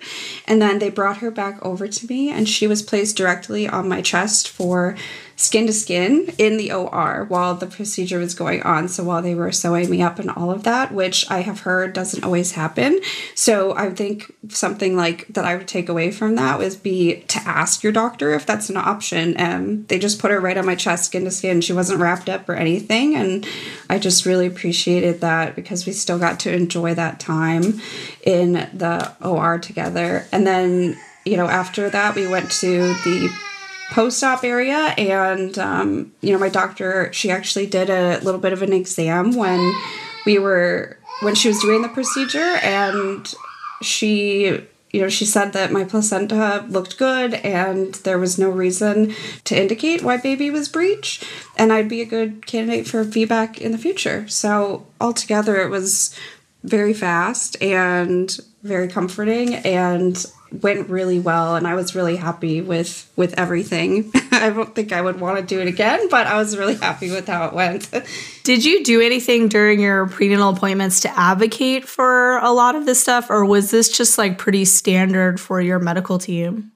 And 0.47 0.61
then 0.61 0.79
they 0.79 0.91
brought 0.91 1.19
her 1.19 1.31
back 1.31 1.65
over 1.65 1.89
to 1.89 2.07
me 2.07 2.31
and 2.31 2.49
she 2.49 2.67
was 2.67 2.83
placed 2.83 3.17
directly 3.17 3.69
on 3.69 3.89
my 3.89 4.03
chest 4.03 4.49
for 4.49 4.97
skin 5.37 5.67
to 5.67 5.73
skin 5.73 6.33
in 6.39 6.57
the 6.57 6.73
OR 6.73 7.27
while 7.29 7.55
the 7.55 7.67
procedure 7.67 8.19
was 8.19 8.35
going 8.35 8.63
on. 8.63 8.89
So 8.89 9.05
while 9.05 9.21
they 9.21 9.35
were 9.35 9.53
sewing 9.53 9.91
me 9.91 10.01
up 10.01 10.19
and 10.19 10.31
all 10.31 10.51
of 10.51 10.63
that, 10.65 10.93
which 10.93 11.31
I 11.31 11.41
have 11.43 11.61
heard 11.61 11.93
doesn't 11.93 12.25
always 12.25 12.53
happen. 12.53 13.01
So 13.35 13.77
I 13.77 13.91
think 13.91 14.35
something 14.49 14.97
like 14.97 15.29
that 15.29 15.45
I 15.45 15.57
would 15.57 15.69
take 15.69 15.91
away 15.91 16.11
from 16.11 16.37
that 16.37 16.59
was 16.59 16.75
be 16.75 17.21
to 17.29 17.39
ask 17.41 17.83
your 17.83 17.93
doctor 17.93 18.33
if 18.33 18.47
that's 18.47 18.71
an 18.71 18.79
option. 18.79 19.39
Um, 19.39 19.85
they 19.87 19.99
just 19.99 20.19
put 20.19 20.31
her 20.31 20.41
right 20.41 20.57
on 20.57 20.65
my 20.65 20.75
chest, 20.75 21.05
skin 21.05 21.25
to 21.25 21.31
skin. 21.31 21.61
She 21.61 21.75
wasn't 21.75 22.01
wrapped 22.01 22.31
up 22.31 22.49
or 22.49 22.55
anything. 22.55 23.15
And 23.15 23.47
I 23.91 23.99
just 23.99 24.25
really 24.25 24.47
appreciated 24.47 25.21
that 25.21 25.55
because 25.55 25.85
we 25.85 25.93
still 25.93 26.19
got 26.19 26.41
to 26.41 26.53
enjoy 26.53 26.95
that 26.95 27.21
time 27.21 27.81
in 28.23 28.55
the 28.73 29.13
OR 29.23 29.59
together. 29.59 30.27
And 30.33 30.47
then, 30.47 30.97
you 31.27 31.37
know, 31.37 31.47
after 31.47 31.91
that, 31.91 32.15
we 32.15 32.27
went 32.27 32.51
to 32.53 32.95
the 33.05 33.31
post-op 33.91 34.45
area 34.45 34.95
and 34.99 35.59
um, 35.59 36.13
you 36.21 36.33
know 36.33 36.39
my 36.39 36.49
doctor 36.49 37.13
she 37.13 37.31
actually 37.31 37.67
did 37.67 37.89
a 37.89 38.19
little 38.21 38.41
bit 38.41 38.53
of 38.53 38.63
an 38.63 38.73
exam 38.73 39.33
when 39.37 39.73
we 40.25 40.39
were 40.39 40.99
when 41.23 41.35
she 41.35 41.49
was 41.49 41.61
doing 41.61 41.83
the 41.83 41.89
procedure 41.89 42.59
and 42.63 43.35
she 43.83 44.61
you 44.93 45.01
know 45.01 45.09
she 45.09 45.25
said 45.25 45.53
that 45.53 45.73
my 45.73 45.85
placenta 45.85 46.65
looked 46.69 46.99
good 46.99 47.35
and 47.35 47.95
there 47.97 48.19
was 48.19 48.39
no 48.39 48.51
reason 48.51 49.15
to 49.45 49.59
indicate 49.59 50.03
why 50.03 50.17
baby 50.17 50.51
was 50.51 50.69
breech 50.69 51.23
and 51.57 51.73
i'd 51.73 51.89
be 51.89 52.01
a 52.01 52.07
good 52.07 52.45
candidate 52.47 52.87
for 52.87 53.05
VBAC 53.05 53.59
in 53.59 53.73
the 53.73 53.79
future. 53.79 54.29
So 54.29 54.87
altogether 55.01 55.57
it 55.57 55.71
was 55.71 56.15
very 56.65 56.95
fast 56.95 57.61
and 57.63 58.37
very 58.63 58.89
comforting 58.89 59.55
and 59.55 60.25
went 60.63 60.89
really 60.89 61.19
well 61.19 61.57
and 61.57 61.67
I 61.67 61.75
was 61.75 61.95
really 61.95 62.17
happy 62.17 62.61
with 62.61 63.11
with 63.17 63.35
everything. 63.39 64.11
I 64.33 64.51
don't 64.51 64.75
think 64.75 64.93
I 64.93 65.01
would 65.01 65.21
want 65.21 65.39
to 65.39 65.45
do 65.45 65.61
it 65.61 65.69
again, 65.69 66.09
but 66.09 66.27
I 66.27 66.37
was 66.37 66.57
really 66.57 66.77
happy 66.77 67.11
with 67.11 67.27
how 67.27 67.47
it 67.47 67.53
went. 67.53 67.91
Did 68.45 68.65
you 68.65 68.85
do 68.85 69.01
anything 69.01 69.49
during 69.49 69.81
your 69.81 70.07
prenatal 70.07 70.51
appointments 70.51 71.01
to 71.01 71.19
advocate 71.19 71.87
for 71.89 72.39
a 72.39 72.53
lot 72.53 72.75
of 72.75 72.87
this 72.87 73.01
stuff 73.01 73.31
or 73.31 73.45
was 73.45 73.71
this 73.71 73.89
just 73.97 74.19
like 74.19 74.39
pretty 74.39 74.65
standard 74.65 75.41
for 75.41 75.61
your 75.61 75.79
medical 75.79 76.19
team? 76.19 76.73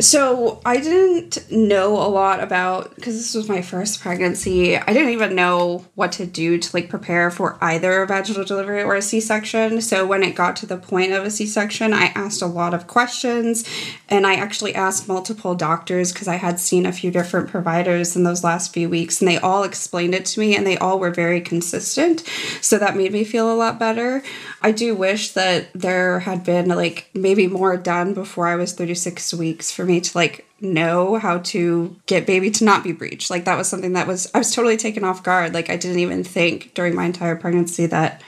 So 0.00 0.60
I 0.64 0.78
didn't 0.78 1.50
know 1.52 1.92
a 1.92 2.08
lot 2.08 2.42
about 2.42 2.96
because 2.96 3.14
this 3.14 3.32
was 3.32 3.48
my 3.48 3.62
first 3.62 4.00
pregnancy. 4.00 4.76
I 4.76 4.92
didn't 4.92 5.12
even 5.12 5.36
know 5.36 5.84
what 5.94 6.10
to 6.12 6.26
do 6.26 6.58
to 6.58 6.76
like 6.76 6.88
prepare 6.88 7.30
for 7.30 7.56
either 7.60 8.02
a 8.02 8.06
vaginal 8.06 8.44
delivery 8.44 8.82
or 8.82 8.96
a 8.96 9.02
C-section. 9.02 9.80
So 9.80 10.04
when 10.04 10.24
it 10.24 10.34
got 10.34 10.56
to 10.56 10.66
the 10.66 10.76
point 10.76 11.12
of 11.12 11.24
a 11.24 11.30
C-section, 11.30 11.92
I 11.92 12.06
asked 12.16 12.42
a 12.42 12.46
lot 12.46 12.74
of 12.74 12.88
questions 12.88 13.64
and 14.08 14.26
I 14.26 14.34
actually 14.34 14.74
asked 14.74 15.06
multiple 15.06 15.54
doctors 15.54 16.12
because 16.12 16.26
I 16.26 16.36
had 16.36 16.58
seen 16.58 16.86
a 16.86 16.92
few 16.92 17.12
different 17.12 17.48
providers 17.48 18.16
in 18.16 18.24
those 18.24 18.42
last 18.42 18.72
few 18.74 18.88
weeks 18.88 19.20
and 19.20 19.28
they 19.28 19.38
all 19.38 19.62
explained 19.62 20.14
it 20.14 20.24
to 20.26 20.40
me 20.40 20.56
and 20.56 20.66
they 20.66 20.76
all 20.76 20.98
were 20.98 21.12
very 21.12 21.40
consistent. 21.40 22.28
So 22.60 22.78
that 22.78 22.96
made 22.96 23.12
me 23.12 23.22
feel 23.22 23.52
a 23.52 23.54
lot 23.54 23.78
better. 23.78 24.24
I 24.60 24.72
do 24.72 24.94
wish 24.96 25.32
that 25.32 25.72
there 25.74 26.20
had 26.20 26.42
been 26.42 26.68
like 26.70 27.10
maybe 27.14 27.46
more 27.46 27.76
done 27.76 28.14
before 28.14 28.48
I 28.48 28.56
was 28.56 28.72
36 28.72 29.34
weeks 29.34 29.70
for 29.84 29.90
me 29.90 30.00
to 30.00 30.16
like 30.18 30.46
know 30.60 31.16
how 31.16 31.38
to 31.38 31.94
get 32.06 32.26
baby 32.26 32.50
to 32.50 32.64
not 32.64 32.82
be 32.82 32.92
breached. 32.92 33.30
Like 33.30 33.44
that 33.44 33.58
was 33.58 33.68
something 33.68 33.92
that 33.92 34.06
was 34.06 34.30
I 34.34 34.38
was 34.38 34.54
totally 34.54 34.76
taken 34.76 35.04
off 35.04 35.22
guard. 35.22 35.52
Like 35.52 35.70
I 35.70 35.76
didn't 35.76 35.98
even 35.98 36.24
think 36.24 36.74
during 36.74 36.94
my 36.94 37.04
entire 37.04 37.36
pregnancy 37.36 37.86
that 37.86 38.22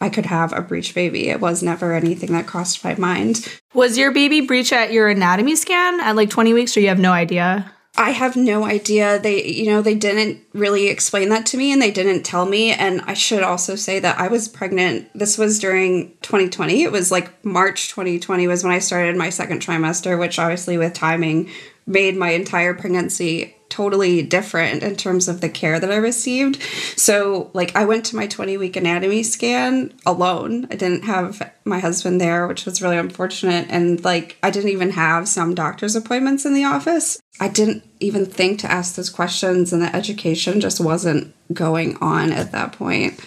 I 0.00 0.10
could 0.10 0.26
have 0.26 0.52
a 0.52 0.60
breech 0.60 0.94
baby. 0.94 1.28
It 1.28 1.40
was 1.40 1.62
never 1.62 1.94
anything 1.94 2.32
that 2.32 2.46
crossed 2.46 2.84
my 2.84 2.94
mind. 2.96 3.60
Was 3.74 3.98
your 3.98 4.12
baby 4.12 4.42
breech 4.42 4.72
at 4.72 4.92
your 4.92 5.08
anatomy 5.08 5.56
scan 5.56 6.00
at 6.00 6.14
like 6.14 6.30
20 6.30 6.52
weeks 6.52 6.76
or 6.76 6.80
you 6.80 6.88
have 6.88 7.00
no 7.00 7.12
idea? 7.12 7.72
I 7.98 8.10
have 8.10 8.36
no 8.36 8.64
idea. 8.64 9.18
They, 9.18 9.44
you 9.44 9.66
know, 9.66 9.82
they 9.82 9.96
didn't 9.96 10.40
really 10.52 10.86
explain 10.86 11.30
that 11.30 11.46
to 11.46 11.56
me 11.56 11.72
and 11.72 11.82
they 11.82 11.90
didn't 11.90 12.22
tell 12.22 12.46
me. 12.46 12.70
And 12.70 13.00
I 13.02 13.14
should 13.14 13.42
also 13.42 13.74
say 13.74 13.98
that 13.98 14.20
I 14.20 14.28
was 14.28 14.46
pregnant. 14.46 15.08
This 15.18 15.36
was 15.36 15.58
during 15.58 16.12
2020. 16.22 16.84
It 16.84 16.92
was 16.92 17.10
like 17.10 17.44
March 17.44 17.88
2020 17.88 18.46
was 18.46 18.62
when 18.62 18.72
I 18.72 18.78
started 18.78 19.16
my 19.16 19.30
second 19.30 19.60
trimester, 19.60 20.16
which 20.16 20.38
obviously 20.38 20.78
with 20.78 20.94
timing 20.94 21.50
made 21.88 22.16
my 22.16 22.30
entire 22.30 22.72
pregnancy 22.72 23.56
totally 23.68 24.22
different 24.22 24.82
in 24.82 24.96
terms 24.96 25.28
of 25.28 25.40
the 25.40 25.48
care 25.48 25.78
that 25.78 25.90
I 25.90 25.96
received. 25.96 26.62
So, 26.96 27.50
like, 27.52 27.74
I 27.76 27.84
went 27.84 28.04
to 28.06 28.16
my 28.16 28.26
20 28.26 28.56
week 28.56 28.76
anatomy 28.76 29.22
scan 29.22 29.92
alone. 30.06 30.66
I 30.70 30.76
didn't 30.76 31.04
have 31.04 31.52
my 31.64 31.78
husband 31.78 32.20
there, 32.20 32.46
which 32.46 32.64
was 32.64 32.80
really 32.80 32.96
unfortunate. 32.96 33.66
And, 33.68 34.02
like, 34.04 34.36
I 34.42 34.50
didn't 34.50 34.70
even 34.70 34.90
have 34.90 35.28
some 35.28 35.54
doctor's 35.54 35.96
appointments 35.96 36.44
in 36.46 36.54
the 36.54 36.64
office. 36.64 37.20
I 37.40 37.48
didn't 37.48 37.84
even 38.00 38.26
think 38.26 38.60
to 38.60 38.70
ask 38.70 38.96
those 38.96 39.10
questions, 39.10 39.72
and 39.72 39.82
the 39.82 39.94
education 39.94 40.60
just 40.60 40.80
wasn't 40.80 41.34
going 41.52 41.96
on 42.00 42.32
at 42.32 42.52
that 42.52 42.72
point. 42.72 43.20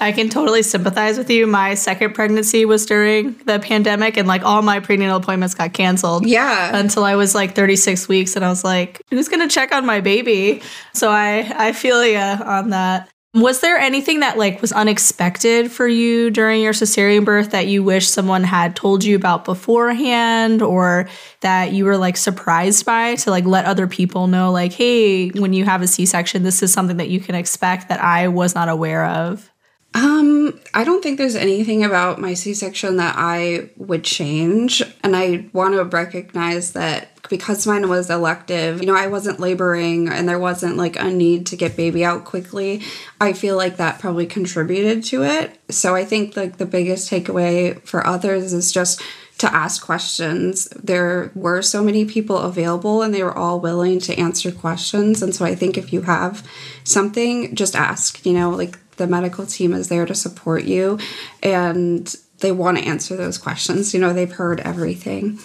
I 0.00 0.12
can 0.12 0.28
totally 0.28 0.62
sympathize 0.62 1.16
with 1.16 1.30
you. 1.30 1.46
My 1.46 1.74
second 1.74 2.14
pregnancy 2.14 2.64
was 2.64 2.84
during 2.84 3.34
the 3.46 3.58
pandemic, 3.58 4.16
and 4.16 4.28
like 4.28 4.44
all 4.44 4.60
my 4.62 4.80
prenatal 4.80 5.16
appointments 5.16 5.54
got 5.54 5.72
canceled. 5.72 6.26
Yeah. 6.26 6.76
Until 6.76 7.04
I 7.04 7.14
was 7.14 7.34
like 7.34 7.54
36 7.54 8.08
weeks, 8.08 8.36
and 8.36 8.44
I 8.44 8.48
was 8.48 8.64
like, 8.64 9.00
who's 9.10 9.28
going 9.28 9.46
to 9.46 9.52
check 9.52 9.72
on 9.72 9.86
my 9.86 10.00
baby? 10.00 10.60
So 10.92 11.08
I, 11.08 11.52
I 11.56 11.72
feel 11.72 12.04
you 12.04 12.18
on 12.18 12.70
that. 12.70 13.08
Was 13.34 13.60
there 13.60 13.78
anything 13.78 14.20
that 14.20 14.36
like 14.36 14.60
was 14.60 14.72
unexpected 14.72 15.72
for 15.72 15.88
you 15.88 16.30
during 16.30 16.60
your 16.60 16.74
cesarean 16.74 17.24
birth 17.24 17.52
that 17.52 17.66
you 17.66 17.82
wish 17.82 18.06
someone 18.06 18.44
had 18.44 18.76
told 18.76 19.04
you 19.04 19.16
about 19.16 19.46
beforehand 19.46 20.60
or 20.60 21.08
that 21.40 21.72
you 21.72 21.86
were 21.86 21.96
like 21.96 22.18
surprised 22.18 22.84
by 22.84 23.14
to 23.16 23.30
like 23.30 23.46
let 23.46 23.64
other 23.64 23.86
people 23.86 24.26
know 24.26 24.52
like 24.52 24.74
hey, 24.74 25.30
when 25.30 25.54
you 25.54 25.64
have 25.64 25.80
a 25.80 25.86
C-section 25.86 26.42
this 26.42 26.62
is 26.62 26.74
something 26.74 26.98
that 26.98 27.08
you 27.08 27.20
can 27.20 27.34
expect 27.34 27.88
that 27.88 28.04
I 28.04 28.28
was 28.28 28.54
not 28.54 28.68
aware 28.68 29.06
of? 29.06 29.50
Um, 29.94 30.58
I 30.74 30.84
don't 30.84 31.02
think 31.02 31.18
there's 31.18 31.36
anything 31.36 31.84
about 31.84 32.18
my 32.18 32.34
C 32.34 32.54
section 32.54 32.96
that 32.96 33.14
I 33.18 33.70
would 33.76 34.04
change. 34.04 34.82
And 35.02 35.14
I 35.14 35.48
want 35.52 35.74
to 35.74 35.84
recognize 35.84 36.72
that 36.72 37.11
because 37.32 37.66
mine 37.66 37.88
was 37.88 38.10
elective, 38.10 38.82
you 38.82 38.86
know, 38.86 38.94
I 38.94 39.06
wasn't 39.06 39.40
laboring 39.40 40.06
and 40.06 40.28
there 40.28 40.38
wasn't 40.38 40.76
like 40.76 40.96
a 41.00 41.10
need 41.10 41.46
to 41.46 41.56
get 41.56 41.78
baby 41.78 42.04
out 42.04 42.26
quickly. 42.26 42.82
I 43.22 43.32
feel 43.32 43.56
like 43.56 43.78
that 43.78 43.98
probably 43.98 44.26
contributed 44.26 45.02
to 45.04 45.22
it. 45.24 45.58
So 45.70 45.94
I 45.94 46.04
think 46.04 46.36
like 46.36 46.58
the 46.58 46.66
biggest 46.66 47.10
takeaway 47.10 47.80
for 47.86 48.06
others 48.06 48.52
is 48.52 48.70
just 48.70 49.00
to 49.38 49.50
ask 49.50 49.82
questions. 49.82 50.66
There 50.76 51.32
were 51.34 51.62
so 51.62 51.82
many 51.82 52.04
people 52.04 52.36
available 52.36 53.00
and 53.00 53.14
they 53.14 53.22
were 53.22 53.34
all 53.34 53.60
willing 53.60 53.98
to 54.00 54.18
answer 54.18 54.52
questions. 54.52 55.22
And 55.22 55.34
so 55.34 55.46
I 55.46 55.54
think 55.54 55.78
if 55.78 55.90
you 55.90 56.02
have 56.02 56.46
something, 56.84 57.54
just 57.54 57.74
ask, 57.74 58.26
you 58.26 58.34
know, 58.34 58.50
like 58.50 58.78
the 58.96 59.06
medical 59.06 59.46
team 59.46 59.72
is 59.72 59.88
there 59.88 60.04
to 60.04 60.14
support 60.14 60.64
you 60.64 60.98
and 61.42 62.14
they 62.42 62.52
want 62.52 62.78
to 62.78 62.84
answer 62.84 63.16
those 63.16 63.38
questions. 63.38 63.94
You 63.94 64.00
know, 64.00 64.12
they've 64.12 64.30
heard 64.30 64.60
everything. 64.60 65.38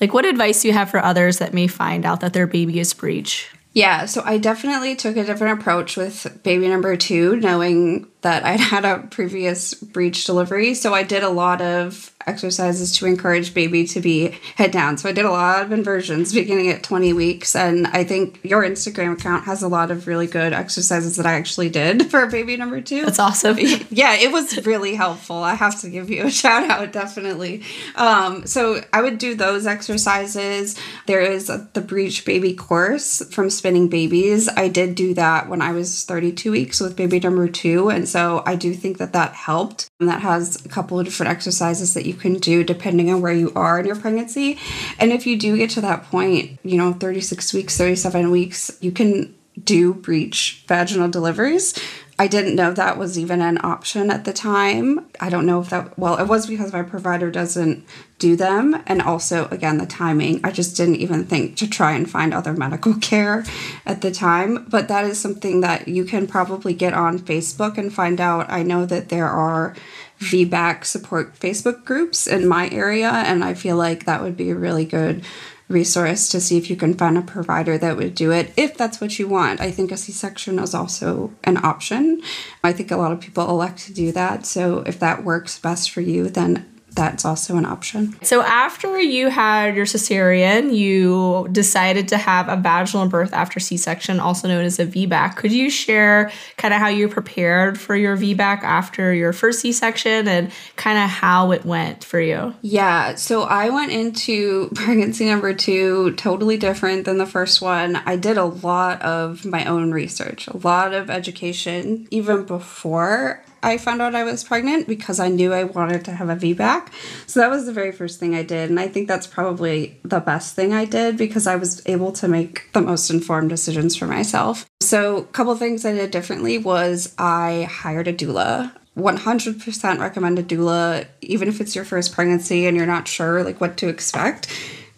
Like, 0.00 0.12
what 0.12 0.26
advice 0.26 0.62
do 0.62 0.68
you 0.68 0.74
have 0.74 0.90
for 0.90 1.02
others 1.02 1.38
that 1.38 1.54
may 1.54 1.66
find 1.66 2.04
out 2.04 2.20
that 2.20 2.34
their 2.34 2.46
baby 2.46 2.78
is 2.78 2.92
breech? 2.92 3.48
Yeah, 3.72 4.06
so 4.06 4.22
I 4.24 4.38
definitely 4.38 4.96
took 4.96 5.16
a 5.16 5.24
different 5.24 5.60
approach 5.60 5.96
with 5.96 6.40
baby 6.42 6.68
number 6.68 6.96
two, 6.96 7.36
knowing 7.36 8.06
that 8.26 8.44
I'd 8.44 8.60
had 8.74 8.84
a 8.84 9.06
previous 9.08 9.72
breech 9.72 10.24
delivery. 10.24 10.74
So 10.74 10.92
I 10.92 11.04
did 11.04 11.22
a 11.22 11.30
lot 11.30 11.62
of 11.62 12.12
exercises 12.26 12.96
to 12.96 13.06
encourage 13.06 13.54
baby 13.54 13.86
to 13.86 14.00
be 14.00 14.36
head 14.56 14.72
down. 14.72 14.98
So 14.98 15.08
I 15.08 15.12
did 15.12 15.24
a 15.24 15.30
lot 15.30 15.62
of 15.62 15.70
inversions 15.70 16.34
beginning 16.34 16.68
at 16.70 16.82
20 16.82 17.12
weeks. 17.12 17.54
And 17.54 17.86
I 17.86 18.02
think 18.02 18.40
your 18.42 18.64
Instagram 18.64 19.12
account 19.12 19.44
has 19.44 19.62
a 19.62 19.68
lot 19.68 19.92
of 19.92 20.08
really 20.08 20.26
good 20.26 20.52
exercises 20.52 21.16
that 21.16 21.26
I 21.26 21.34
actually 21.34 21.68
did 21.68 22.06
for 22.10 22.26
baby 22.26 22.56
number 22.56 22.80
two. 22.80 23.04
That's 23.04 23.20
awesome. 23.20 23.56
yeah, 23.90 24.14
it 24.14 24.32
was 24.32 24.66
really 24.66 24.96
helpful. 24.96 25.36
I 25.36 25.54
have 25.54 25.80
to 25.82 25.88
give 25.88 26.10
you 26.10 26.26
a 26.26 26.30
shout 26.30 26.68
out, 26.68 26.92
definitely. 26.92 27.62
Um, 27.94 28.44
so 28.46 28.82
I 28.92 29.02
would 29.02 29.18
do 29.18 29.36
those 29.36 29.66
exercises. 29.66 30.76
There 31.06 31.20
is 31.20 31.48
a, 31.48 31.68
the 31.74 31.80
breech 31.80 32.24
baby 32.24 32.54
course 32.54 33.22
from 33.32 33.50
Spinning 33.50 33.88
Babies. 33.88 34.48
I 34.48 34.66
did 34.68 34.96
do 34.96 35.14
that 35.14 35.48
when 35.48 35.62
I 35.62 35.70
was 35.72 36.04
32 36.04 36.50
weeks 36.50 36.80
with 36.80 36.96
baby 36.96 37.20
number 37.20 37.46
two. 37.46 37.88
And 37.88 38.08
so 38.08 38.15
I 38.46 38.56
do 38.56 38.74
think 38.74 38.98
that 38.98 39.12
that 39.12 39.32
helped. 39.32 39.90
And 40.00 40.08
that 40.08 40.22
has 40.22 40.64
a 40.64 40.68
couple 40.68 40.98
of 40.98 41.04
different 41.04 41.30
exercises 41.30 41.94
that 41.94 42.06
you 42.06 42.14
can 42.14 42.34
do 42.34 42.64
depending 42.64 43.10
on 43.12 43.20
where 43.20 43.32
you 43.32 43.52
are 43.54 43.78
in 43.78 43.86
your 43.86 43.96
pregnancy. 43.96 44.58
And 44.98 45.12
if 45.12 45.26
you 45.26 45.38
do 45.38 45.56
get 45.56 45.70
to 45.70 45.80
that 45.82 46.04
point, 46.04 46.58
you 46.62 46.76
know, 46.76 46.92
36 46.92 47.52
weeks, 47.52 47.76
37 47.76 48.30
weeks, 48.30 48.76
you 48.80 48.92
can 48.92 49.34
do 49.62 49.94
breech 49.94 50.64
vaginal 50.68 51.08
deliveries. 51.08 51.74
I 52.18 52.28
didn't 52.28 52.56
know 52.56 52.72
that 52.72 52.96
was 52.96 53.18
even 53.18 53.42
an 53.42 53.58
option 53.62 54.10
at 54.10 54.24
the 54.24 54.32
time. 54.32 55.06
I 55.20 55.28
don't 55.28 55.44
know 55.44 55.60
if 55.60 55.68
that, 55.68 55.98
well, 55.98 56.16
it 56.16 56.26
was 56.26 56.46
because 56.46 56.72
my 56.72 56.82
provider 56.82 57.30
doesn't 57.30 57.84
do 58.18 58.36
them. 58.36 58.82
And 58.86 59.02
also, 59.02 59.48
again, 59.48 59.76
the 59.76 59.84
timing. 59.84 60.40
I 60.42 60.50
just 60.50 60.78
didn't 60.78 60.96
even 60.96 61.24
think 61.24 61.56
to 61.58 61.68
try 61.68 61.92
and 61.92 62.10
find 62.10 62.32
other 62.32 62.54
medical 62.54 62.94
care 63.00 63.44
at 63.84 64.00
the 64.00 64.10
time. 64.10 64.66
But 64.70 64.88
that 64.88 65.04
is 65.04 65.20
something 65.20 65.60
that 65.60 65.88
you 65.88 66.04
can 66.04 66.26
probably 66.26 66.72
get 66.72 66.94
on 66.94 67.18
Facebook 67.18 67.76
and 67.76 67.92
find 67.92 68.18
out. 68.18 68.50
I 68.50 68.62
know 68.62 68.86
that 68.86 69.10
there 69.10 69.28
are 69.28 69.74
VBAC 70.20 70.86
support 70.86 71.38
Facebook 71.38 71.84
groups 71.84 72.26
in 72.26 72.48
my 72.48 72.70
area, 72.70 73.10
and 73.10 73.44
I 73.44 73.52
feel 73.52 73.76
like 73.76 74.06
that 74.06 74.22
would 74.22 74.36
be 74.36 74.50
a 74.50 74.54
really 74.54 74.86
good 74.86 75.22
resource 75.68 76.28
to 76.28 76.40
see 76.40 76.56
if 76.56 76.70
you 76.70 76.76
can 76.76 76.94
find 76.94 77.18
a 77.18 77.22
provider 77.22 77.76
that 77.76 77.96
would 77.96 78.14
do 78.14 78.30
it 78.30 78.52
if 78.56 78.76
that's 78.76 79.00
what 79.00 79.18
you 79.18 79.26
want. 79.26 79.60
I 79.60 79.70
think 79.70 79.90
a 79.90 79.96
C 79.96 80.12
section 80.12 80.58
is 80.58 80.74
also 80.74 81.32
an 81.44 81.56
option. 81.64 82.20
I 82.62 82.72
think 82.72 82.90
a 82.90 82.96
lot 82.96 83.12
of 83.12 83.20
people 83.20 83.48
elect 83.48 83.78
to 83.86 83.92
do 83.92 84.12
that. 84.12 84.46
So 84.46 84.78
if 84.86 85.00
that 85.00 85.24
works 85.24 85.58
best 85.58 85.90
for 85.90 86.00
you, 86.00 86.28
then 86.28 86.75
that's 86.96 87.24
also 87.24 87.56
an 87.56 87.66
option. 87.66 88.16
So 88.22 88.42
after 88.42 88.98
you 88.98 89.28
had 89.28 89.76
your 89.76 89.84
cesarean, 89.84 90.74
you 90.74 91.46
decided 91.52 92.08
to 92.08 92.16
have 92.16 92.48
a 92.48 92.56
vaginal 92.56 93.06
birth 93.06 93.32
after 93.32 93.60
C-section, 93.60 94.18
also 94.18 94.48
known 94.48 94.64
as 94.64 94.78
a 94.78 94.86
VBAC. 94.86 95.36
Could 95.36 95.52
you 95.52 95.70
share 95.70 96.32
kind 96.56 96.74
of 96.74 96.80
how 96.80 96.88
you 96.88 97.08
prepared 97.08 97.78
for 97.78 97.94
your 97.94 98.16
VBAC 98.16 98.62
after 98.62 99.12
your 99.12 99.32
first 99.32 99.60
C-section 99.60 100.26
and 100.26 100.50
kind 100.76 100.98
of 100.98 101.10
how 101.10 101.52
it 101.52 101.64
went 101.64 102.02
for 102.02 102.18
you? 102.18 102.54
Yeah, 102.62 103.14
so 103.14 103.42
I 103.42 103.68
went 103.68 103.92
into 103.92 104.70
pregnancy 104.74 105.26
number 105.26 105.52
2 105.52 106.12
totally 106.12 106.56
different 106.56 107.04
than 107.04 107.18
the 107.18 107.26
first 107.26 107.60
one. 107.60 107.96
I 107.96 108.16
did 108.16 108.38
a 108.38 108.44
lot 108.44 109.02
of 109.02 109.44
my 109.44 109.64
own 109.66 109.92
research, 109.92 110.48
a 110.48 110.56
lot 110.56 110.94
of 110.94 111.10
education 111.10 112.08
even 112.10 112.44
before 112.44 113.42
I 113.62 113.78
found 113.78 114.02
out 114.02 114.14
I 114.14 114.24
was 114.24 114.44
pregnant 114.44 114.86
because 114.86 115.18
I 115.18 115.28
knew 115.28 115.52
I 115.52 115.64
wanted 115.64 116.04
to 116.04 116.12
have 116.12 116.28
a 116.28 116.36
VBAC. 116.36 116.88
So 117.26 117.40
that 117.40 117.50
was 117.50 117.66
the 117.66 117.72
very 117.72 117.92
first 117.92 118.20
thing 118.20 118.34
I 118.34 118.42
did. 118.42 118.70
And 118.70 118.78
I 118.78 118.88
think 118.88 119.08
that's 119.08 119.26
probably 119.26 119.98
the 120.04 120.20
best 120.20 120.54
thing 120.54 120.72
I 120.72 120.84
did 120.84 121.16
because 121.16 121.46
I 121.46 121.56
was 121.56 121.82
able 121.86 122.12
to 122.12 122.28
make 122.28 122.72
the 122.72 122.80
most 122.80 123.10
informed 123.10 123.50
decisions 123.50 123.96
for 123.96 124.06
myself. 124.06 124.66
So, 124.80 125.16
a 125.18 125.24
couple 125.24 125.56
things 125.56 125.84
I 125.84 125.92
did 125.92 126.10
differently 126.10 126.58
was 126.58 127.14
I 127.18 127.68
hired 127.70 128.08
a 128.08 128.12
doula. 128.12 128.72
100% 128.96 129.98
recommend 129.98 130.38
a 130.38 130.42
doula, 130.42 131.06
even 131.20 131.48
if 131.48 131.60
it's 131.60 131.74
your 131.74 131.84
first 131.84 132.12
pregnancy 132.12 132.66
and 132.66 132.76
you're 132.76 132.86
not 132.86 133.08
sure 133.08 133.42
like 133.42 133.60
what 133.60 133.76
to 133.78 133.88
expect 133.88 134.48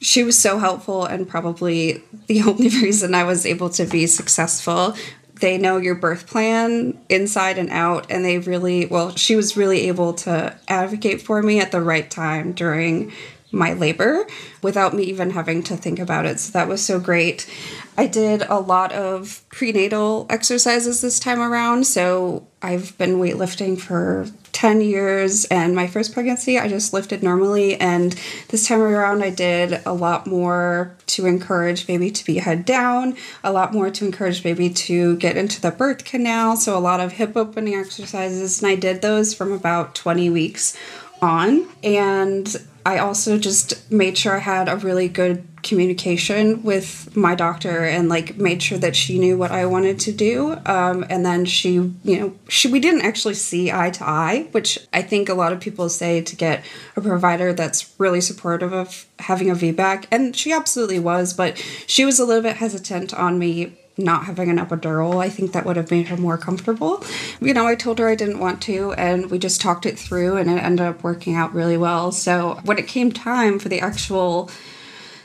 she 0.01 0.23
was 0.23 0.39
so 0.39 0.59
helpful 0.59 1.05
and 1.05 1.29
probably 1.29 2.03
the 2.27 2.43
only 2.47 2.69
reason 2.69 3.15
I 3.15 3.25
was 3.25 3.47
able 3.47 3.71
to 3.71 3.85
be 3.85 4.07
successful 4.07 4.95
they 5.41 5.59
know 5.59 5.77
your 5.77 5.95
birth 5.95 6.27
plan 6.27 6.99
inside 7.09 7.59
and 7.59 7.71
out 7.71 8.11
and 8.11 8.25
they 8.25 8.39
really 8.39 8.87
well 8.87 9.15
she 9.17 9.37
was 9.37 9.57
really 9.57 9.89
able 9.89 10.13
to 10.13 10.57
advocate 10.69 11.21
for 11.23 11.43
me 11.43 11.61
at 11.61 11.73
the 11.73 11.81
right 11.81 12.11
time 12.11 12.53
during 12.53 13.13
my 13.51 13.73
labor 13.73 14.27
without 14.63 14.95
me 14.95 15.05
even 15.05 15.31
having 15.31 15.63
to 15.63 15.77
think 15.77 15.99
about 15.99 16.27
it. 16.27 16.39
So 16.39 16.53
that 16.53 16.69
was 16.69 16.85
so 16.85 17.01
great. 17.01 17.49
I 17.97 18.07
did 18.07 18.43
a 18.43 18.59
lot 18.59 18.93
of 18.93 19.43
prenatal 19.51 20.27
exercises 20.29 21.01
this 21.01 21.19
time 21.19 21.41
around 21.41 21.85
so 21.87 22.47
i've 22.63 22.97
been 22.99 23.17
weightlifting 23.17 23.79
for 23.79 24.27
10 24.59 24.81
years 24.81 25.45
and 25.45 25.73
my 25.73 25.87
first 25.87 26.13
pregnancy 26.13 26.59
i 26.59 26.67
just 26.67 26.93
lifted 26.93 27.23
normally. 27.23 27.77
And 27.81 28.21
this 28.49 28.67
time 28.67 28.81
around 28.81 29.23
i 29.23 29.31
did 29.31 29.81
a 29.87 29.93
lot 29.93 30.27
more 30.27 30.97
to 31.07 31.27
encourage 31.27 31.87
baby 31.87 32.11
to 32.11 32.25
be 32.25 32.39
head 32.39 32.65
down 32.65 33.17
a 33.45 33.53
lot 33.53 33.73
more 33.73 33.89
to 33.89 34.05
encourage 34.05 34.43
baby 34.43 34.69
to 34.69 35.17
get 35.19 35.37
into 35.37 35.61
the 35.61 35.71
birth 35.71 36.05
canal. 36.05 36.57
So 36.57 36.77
a 36.77 36.81
lot 36.81 36.99
of 36.99 37.13
hip 37.13 37.37
opening 37.37 37.77
exercises 37.77 38.61
and 38.61 38.69
i 38.69 38.75
did 38.75 39.01
those 39.01 39.33
from 39.33 39.53
about 39.53 39.95
20 39.95 40.29
weeks 40.29 40.77
on. 41.23 41.69
And 41.85 42.57
I 42.89 42.97
also 43.01 43.37
just 43.37 43.93
made 43.93 44.17
sure 44.17 44.37
I 44.37 44.39
had 44.39 44.67
a 44.67 44.77
really 44.77 45.09
good 45.09 45.47
communication 45.63 46.63
with 46.63 47.15
my 47.15 47.35
doctor 47.35 47.85
and 47.85 48.09
like 48.09 48.39
made 48.39 48.63
sure 48.63 48.79
that 48.79 48.97
she 48.97 49.19
knew 49.19 49.37
what 49.37 49.51
I 49.51 49.67
wanted 49.67 50.01
to 50.01 50.13
do. 50.13 50.57
Um, 50.65 51.05
and 51.11 51.23
then 51.27 51.45
she, 51.45 51.73
you 52.03 52.19
know, 52.19 52.35
she 52.49 52.73
we 52.73 52.81
didn't 52.81 53.03
actually 53.03 53.35
see 53.35 53.71
eye 53.71 53.91
to 53.91 54.09
eye, 54.09 54.49
which 54.53 54.79
I 54.91 55.03
think 55.03 55.29
a 55.29 55.35
lot 55.35 55.53
of 55.53 55.61
people 55.61 55.91
say 55.91 56.23
to 56.23 56.35
get 56.35 56.65
a 56.97 57.03
provider 57.03 57.53
that's 57.53 57.95
really 57.99 58.23
supportive 58.23 58.73
of 58.73 59.05
having 59.19 59.51
a 59.51 59.55
VBAC, 59.55 60.07
and 60.11 60.35
she 60.35 60.51
absolutely 60.51 60.99
was, 60.99 61.35
but 61.35 61.63
she 61.87 62.07
was 62.07 62.19
a 62.19 62.25
little 62.25 62.43
bit 62.43 62.57
hesitant 62.57 63.13
on 63.13 63.39
me 63.39 63.77
not 63.99 64.25
having 64.25 64.49
an 64.49 64.59
epidural. 64.59 65.23
I 65.23 65.29
think 65.29 65.53
that 65.53 65.67
would 65.67 65.77
have 65.77 65.91
made 65.91 66.09
her 66.09 66.17
more 66.17 66.39
comfortable. 66.39 67.05
You 67.41 67.53
know, 67.53 67.67
I 67.67 67.75
told 67.75 67.99
her 67.99 68.09
I 68.09 68.15
didn't 68.15 68.39
want 68.39 68.63
to, 68.63 68.93
and 68.93 69.31
we 69.31 69.39
just 69.39 69.61
talked 69.61 69.87
it 69.87 69.99
through, 69.99 70.37
and 70.37 70.51
it 70.51 70.63
ended 70.63 70.87
up 70.87 71.03
working 71.03 71.35
out 71.35 71.53
really 71.53 71.77
well. 71.77 72.13
So 72.13 72.61
when 72.65 72.79
it 72.79 72.87
came 72.87 73.13
time 73.13 73.59
for 73.59 73.69
the 73.69 73.81
actual 73.81 74.51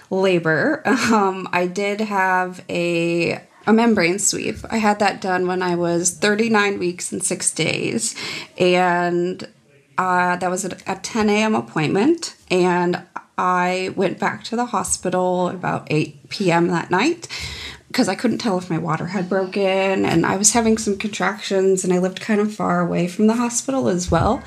labor, 0.09 0.81
um, 1.13 1.47
I 1.51 1.67
did 1.67 2.01
have 2.01 2.63
a 2.69 3.41
a 3.65 3.71
membrane 3.71 4.19
sweep. 4.19 4.57
I 4.69 4.77
had 4.77 4.99
that 4.99 5.21
done 5.21 5.47
when 5.47 5.61
I 5.61 5.75
was 5.75 6.11
39 6.11 6.79
weeks 6.79 7.13
and 7.13 7.23
six 7.23 7.49
days, 7.49 8.13
and 8.57 9.47
uh, 9.97 10.35
that 10.35 10.49
was 10.49 10.65
a 10.65 10.69
10 10.69 11.29
a.m. 11.29 11.55
appointment, 11.55 12.35
and 12.51 13.01
I 13.38 13.93
went 13.95 14.19
back 14.19 14.43
to 14.45 14.55
the 14.55 14.65
hospital 14.65 15.47
about 15.47 15.88
8 15.89 16.29
p.m. 16.29 16.67
that 16.67 16.91
night 16.91 17.27
because 17.93 18.10
I 18.10 18.15
couldn't 18.15 18.39
tell 18.39 18.58
if 18.58 18.71
my 18.71 18.79
water 18.79 19.06
had 19.06 19.29
broken 19.29 20.03
and 20.03 20.25
I 20.25 20.36
was 20.36 20.53
having 20.53 20.79
some 20.79 20.97
contractions 20.97 21.84
and 21.84 21.93
I 21.93 21.99
lived 21.99 22.19
kind 22.19 22.41
of 22.41 22.51
far 22.51 22.82
away 22.82 23.08
from 23.08 23.27
the 23.27 23.36
hospital 23.36 23.88
as 23.88 24.10
well. 24.10 24.43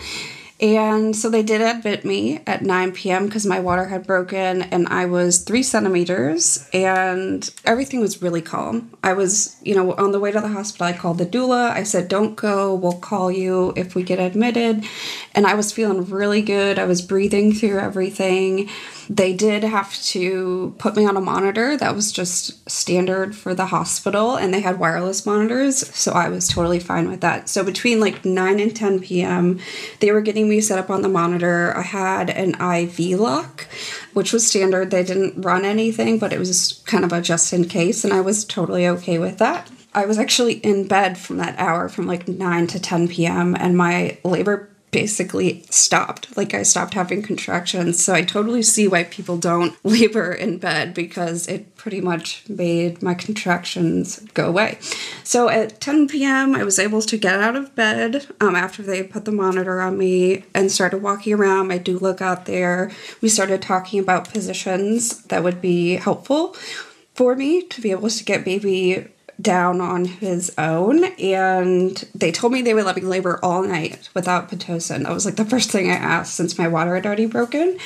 And 0.59 1.15
so 1.15 1.31
they 1.31 1.45
did 1.45 1.61
admit 1.61 2.05
me 2.05 2.41
at 2.45 2.63
9 2.63 2.93
p.m. 2.93 3.27
because 3.27 3.47
my 3.47 3.61
water 3.61 3.85
had 3.85 4.05
broken 4.05 4.63
and 4.63 4.89
I 4.89 5.05
was 5.05 5.45
three 5.45 5.63
centimeters 5.63 6.69
and 6.73 7.49
everything 7.65 8.01
was 8.01 8.21
really 8.21 8.43
calm. 8.43 8.91
I 9.05 9.13
was, 9.13 9.57
you 9.63 9.77
know, 9.77 9.93
on 9.93 10.11
the 10.11 10.19
way 10.19 10.33
to 10.33 10.41
the 10.41 10.49
hospital, 10.49 10.87
I 10.87 10.95
called 10.95 11.19
the 11.19 11.27
doula. 11.27 11.71
I 11.71 11.85
said, 11.85 12.09
Don't 12.09 12.35
go, 12.35 12.75
we'll 12.75 12.99
call 12.99 13.31
you 13.31 13.75
if 13.77 13.95
we 13.95 14.03
get 14.03 14.19
admitted. 14.19 14.85
And 15.35 15.47
I 15.47 15.55
was 15.55 15.73
feeling 15.73 16.05
really 16.07 16.43
good. 16.43 16.81
I 16.81 16.87
was 16.87 17.01
breathing 17.03 17.53
through 17.53 17.79
everything. 17.79 18.71
They 19.09 19.33
did 19.33 19.63
have 19.63 19.95
to 20.05 20.75
put 20.79 20.97
me 20.97 21.07
on 21.07 21.17
a 21.17 21.21
monitor 21.21 21.77
that 21.77 21.95
was 21.95 22.11
just 22.11 22.69
standard 22.69 23.37
for 23.37 23.55
the 23.55 23.67
hospital, 23.67 24.35
and 24.35 24.53
they 24.53 24.61
had 24.61 24.79
wireless 24.79 25.25
monitors, 25.25 25.87
so 25.97 26.13
I 26.13 26.29
was 26.29 26.49
totally 26.49 26.81
fine 26.81 27.09
with 27.09 27.21
that. 27.21 27.49
So 27.49 27.63
between 27.63 28.01
like 28.01 28.25
9 28.25 28.59
and 28.59 28.75
10 28.75 29.01
p.m., 29.01 29.61
they 30.01 30.11
were 30.11 30.21
getting 30.21 30.49
me 30.49 30.61
set 30.61 30.79
up 30.79 30.91
on 30.91 31.03
the 31.03 31.09
monitor. 31.09 31.77
I 31.77 31.83
had 31.83 32.31
an 32.31 32.55
IV 32.61 33.21
lock, 33.21 33.69
which 34.13 34.33
was 34.33 34.47
standard. 34.47 34.91
They 34.91 35.05
didn't 35.05 35.41
run 35.41 35.65
anything, 35.65 36.19
but 36.19 36.33
it 36.33 36.39
was 36.39 36.83
kind 36.87 37.05
of 37.05 37.13
a 37.13 37.21
just 37.21 37.53
in 37.53 37.67
case, 37.67 38.03
and 38.05 38.13
I 38.13 38.21
was 38.21 38.45
totally 38.45 38.89
okay 38.89 39.19
with 39.19 39.39
that. 39.39 39.71
I 39.95 40.05
was 40.05 40.19
actually 40.19 40.55
in 40.55 40.89
bed 40.89 41.17
from 41.17 41.39
that 41.39 41.59
hour 41.59 41.89
from 41.89 42.07
like 42.07 42.29
9 42.29 42.67
to 42.67 42.81
10 42.81 43.09
p.m., 43.09 43.57
and 43.59 43.77
my 43.77 44.19
labor 44.25 44.69
basically 44.97 45.63
stopped. 45.69 46.35
Like 46.39 46.55
I 46.55 46.63
stopped 46.63 46.95
having 46.95 47.21
contractions. 47.21 48.03
So 48.03 48.15
I 48.15 48.23
totally 48.23 48.63
see 48.63 48.89
why 48.89 49.05
people 49.05 49.37
don't 49.37 49.77
labor 49.85 50.33
in 50.33 50.57
bed 50.57 50.95
because 50.95 51.47
it 51.49 51.77
pretty 51.77 52.01
much 52.01 52.49
made 52.49 53.03
my 53.03 53.13
contractions 53.13 54.21
go 54.33 54.49
away. 54.49 54.79
So 55.23 55.51
at 55.51 55.83
10 55.83 56.09
p.m., 56.09 56.55
I 56.55 56.65
was 56.65 56.79
able 56.79 57.03
to 57.03 57.19
get 57.19 57.39
out 57.39 57.57
of 57.57 57.75
bed 57.75 58.27
um, 58.41 58.57
after 58.57 58.83
they 58.83 59.03
put 59.03 59.27
the 59.27 59.33
monitor 59.33 59.83
on 59.83 59.99
me 59.99 60.47
and 60.55 60.73
started 60.73 61.03
walking 61.03 61.35
around. 61.35 61.69
My 61.69 61.79
doula 61.79 62.17
got 62.17 62.47
there. 62.47 62.91
We 63.21 63.29
started 63.29 63.61
talking 63.61 64.01
about 64.01 64.33
positions 64.33 65.25
that 65.25 65.45
would 65.45 65.61
be 65.61 65.97
helpful 65.97 66.55
for 67.13 67.37
me 67.37 67.65
to 67.65 67.83
be 67.83 67.91
able 67.91 68.09
to 68.09 68.25
get 68.25 68.47
baby 68.47 69.09
down 69.41 69.81
on 69.81 70.07
his 70.07 70.53
own 70.57 71.05
and 71.05 72.05
they 72.15 72.33
told 72.33 72.53
me 72.53 72.63
they 72.63 72.73
would 72.73 72.87
let 72.87 72.97
me 72.97 73.03
labor 73.03 73.39
all 73.43 73.63
night 73.63 74.09
without 74.15 74.51
pitocin. 74.51 75.03
That 75.03 75.13
was 75.13 75.27
like 75.27 75.37
the 75.37 75.45
first 75.45 75.71
thing 75.71 75.91
i 75.91 75.95
asked 75.95 76.35
since 76.35 76.59
my 76.59 76.69
water 76.69 76.95
had 76.95 77.05
already 77.05 77.27
broken. 77.27 77.79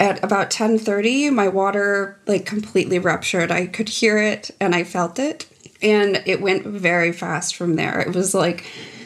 At 0.00 0.22
about 0.24 0.50
10.30 0.50 1.32
my 1.32 1.48
water 1.48 2.18
like 2.26 2.46
completely 2.46 2.98
ruptured. 2.98 3.52
I 3.52 3.66
could 3.66 3.88
hear 3.88 4.18
it 4.18 4.50
and 4.60 4.74
i 4.74 4.82
felt 4.82 5.18
it 5.18 5.46
and 5.80 6.22
it 6.26 6.40
went 6.40 6.66
very 6.66 7.12
fast 7.12 7.54
from 7.54 7.76
there. 7.76 8.00
It 8.00 8.14
was 8.14 8.34
like 8.34 8.64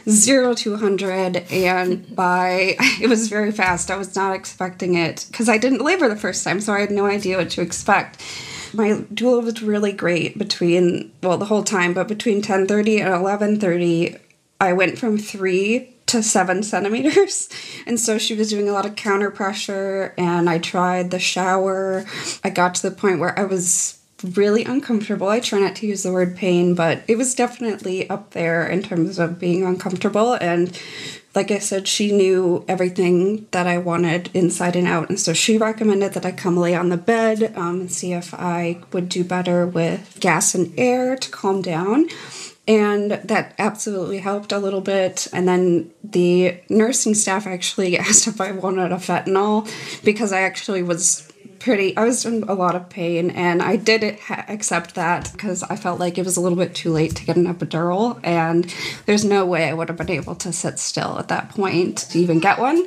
zero 0.09 0.55
to 0.55 0.71
100 0.71 1.37
and 1.53 2.17
by 2.17 2.77
it 3.01 3.09
was 3.09 3.29
very 3.29 3.53
fast. 3.53 3.91
I 3.91 3.97
was 3.97 4.17
not 4.17 4.35
expecting 4.35 4.95
it 4.95 5.27
because 5.31 5.49
i 5.49 5.59
didn't 5.59 5.85
labor 5.85 6.09
the 6.09 6.17
first 6.17 6.43
time 6.43 6.61
so 6.61 6.73
i 6.73 6.81
had 6.81 6.91
no 6.91 7.07
idea 7.07 7.37
what 7.37 7.51
to 7.51 7.61
expect 7.61 8.21
my 8.75 9.05
doula 9.13 9.43
was 9.43 9.63
really 9.63 9.93
great 9.93 10.39
between 10.39 11.13
well 11.23 11.39
the 11.39 11.47
whole 11.47 11.65
time, 11.65 11.95
but 11.95 12.09
between 12.09 12.43
ten 12.43 12.67
thirty 12.67 13.01
and 13.01 13.13
eleven 13.13 13.59
thirty, 13.59 14.17
I 14.61 14.73
went 14.73 14.99
from 14.99 15.19
three 15.19 15.95
to 16.07 16.23
seven 16.23 16.63
centimeters. 16.63 17.49
And 17.85 17.99
so 17.99 18.17
she 18.17 18.35
was 18.35 18.49
doing 18.49 18.69
a 18.69 18.73
lot 18.73 18.87
of 18.87 18.95
counter 18.95 19.31
pressure, 19.31 20.15
and 20.17 20.49
I 20.49 20.59
tried 20.59 21.11
the 21.11 21.19
shower. 21.19 22.05
I 22.45 22.51
got 22.51 22.77
to 22.77 22.89
the 22.89 22.95
point 22.95 23.19
where 23.19 23.37
I 23.37 23.43
was 23.43 23.99
really 24.23 24.65
uncomfortable. 24.65 25.29
I 25.29 25.41
try 25.41 25.59
not 25.59 25.75
to 25.77 25.87
use 25.89 26.05
the 26.05 26.13
word 26.13 26.37
pain, 26.37 26.77
but 26.77 27.03
it 27.09 27.19
was 27.19 27.35
definitely 27.35 28.09
up 28.09 28.31
there 28.31 28.65
in 28.65 28.85
terms 28.85 29.19
of 29.19 29.41
being 29.41 29.65
uncomfortable. 29.65 30.35
And 30.35 30.79
like 31.35 31.51
I 31.51 31.59
said, 31.59 31.89
she 31.89 32.13
knew 32.13 32.65
everything 32.69 33.47
that 33.53 33.67
I 33.67 33.79
wanted 33.79 34.31
inside 34.35 34.77
and 34.77 34.87
out. 34.87 35.09
And 35.09 35.19
so 35.19 35.33
she 35.33 35.57
recommended 35.57 36.13
that 36.13 36.27
I 36.27 36.33
come 36.33 36.57
lay 36.57 36.75
on 36.75 36.91
the 36.91 36.97
bed 36.97 37.55
um, 37.57 37.81
and 37.81 37.93
see 37.93 38.13
if 38.13 38.35
I 38.35 38.81
would 38.93 39.09
do 39.09 39.25
better 39.25 39.67
with 39.67 40.19
gas 40.21 40.55
and 40.55 40.73
air 40.79 41.17
to 41.17 41.31
calm 41.31 41.63
down. 41.63 42.09
And 42.69 43.13
that 43.13 43.55
absolutely 43.59 44.19
helped 44.19 44.53
a 44.53 44.59
little 44.59 44.83
bit. 44.83 45.27
And 45.33 45.49
then 45.49 45.91
the 46.05 46.61
nursing 46.69 47.15
staff 47.15 47.47
actually 47.47 47.99
asked 47.99 48.27
if 48.27 48.41
I 48.41 48.53
wanted 48.53 48.93
a 48.93 48.97
fentanyl 48.97 49.69
because 50.05 50.33
I 50.33 50.43
actually 50.43 50.83
was 50.83 51.32
pretty, 51.63 51.97
I 51.97 52.05
was 52.05 52.25
in 52.25 52.43
a 52.45 52.55
lot 52.55 52.75
of 52.75 52.89
pain, 52.89 53.31
and 53.31 53.63
I 53.63 53.77
did 53.77 54.19
ha- 54.19 54.45
accept 54.49 54.97
that 54.97 55.31
because 55.33 55.63
I 55.63 55.77
felt 55.77 56.01
like 56.01 56.19
it 56.19 56.25
was 56.25 56.37
a 56.37 56.41
little 56.41 56.59
bit 56.59 56.75
too 56.75 56.93
late 56.93 57.15
to 57.17 57.25
get 57.25 57.37
an 57.37 57.53
epidural, 57.53 58.19
and 58.23 58.73
there's 59.07 59.25
no 59.25 59.47
way 59.47 59.69
I 59.69 59.73
would 59.73 59.89
have 59.89 59.99
been 59.99 60.11
able 60.11 60.35
to 60.37 60.53
sit 60.53 60.79
still 60.79 61.19
at 61.19 61.29
that 61.29 61.51
point 61.51 61.99
to 61.99 62.19
even 62.19 62.41
get 62.41 62.59
one. 62.59 62.85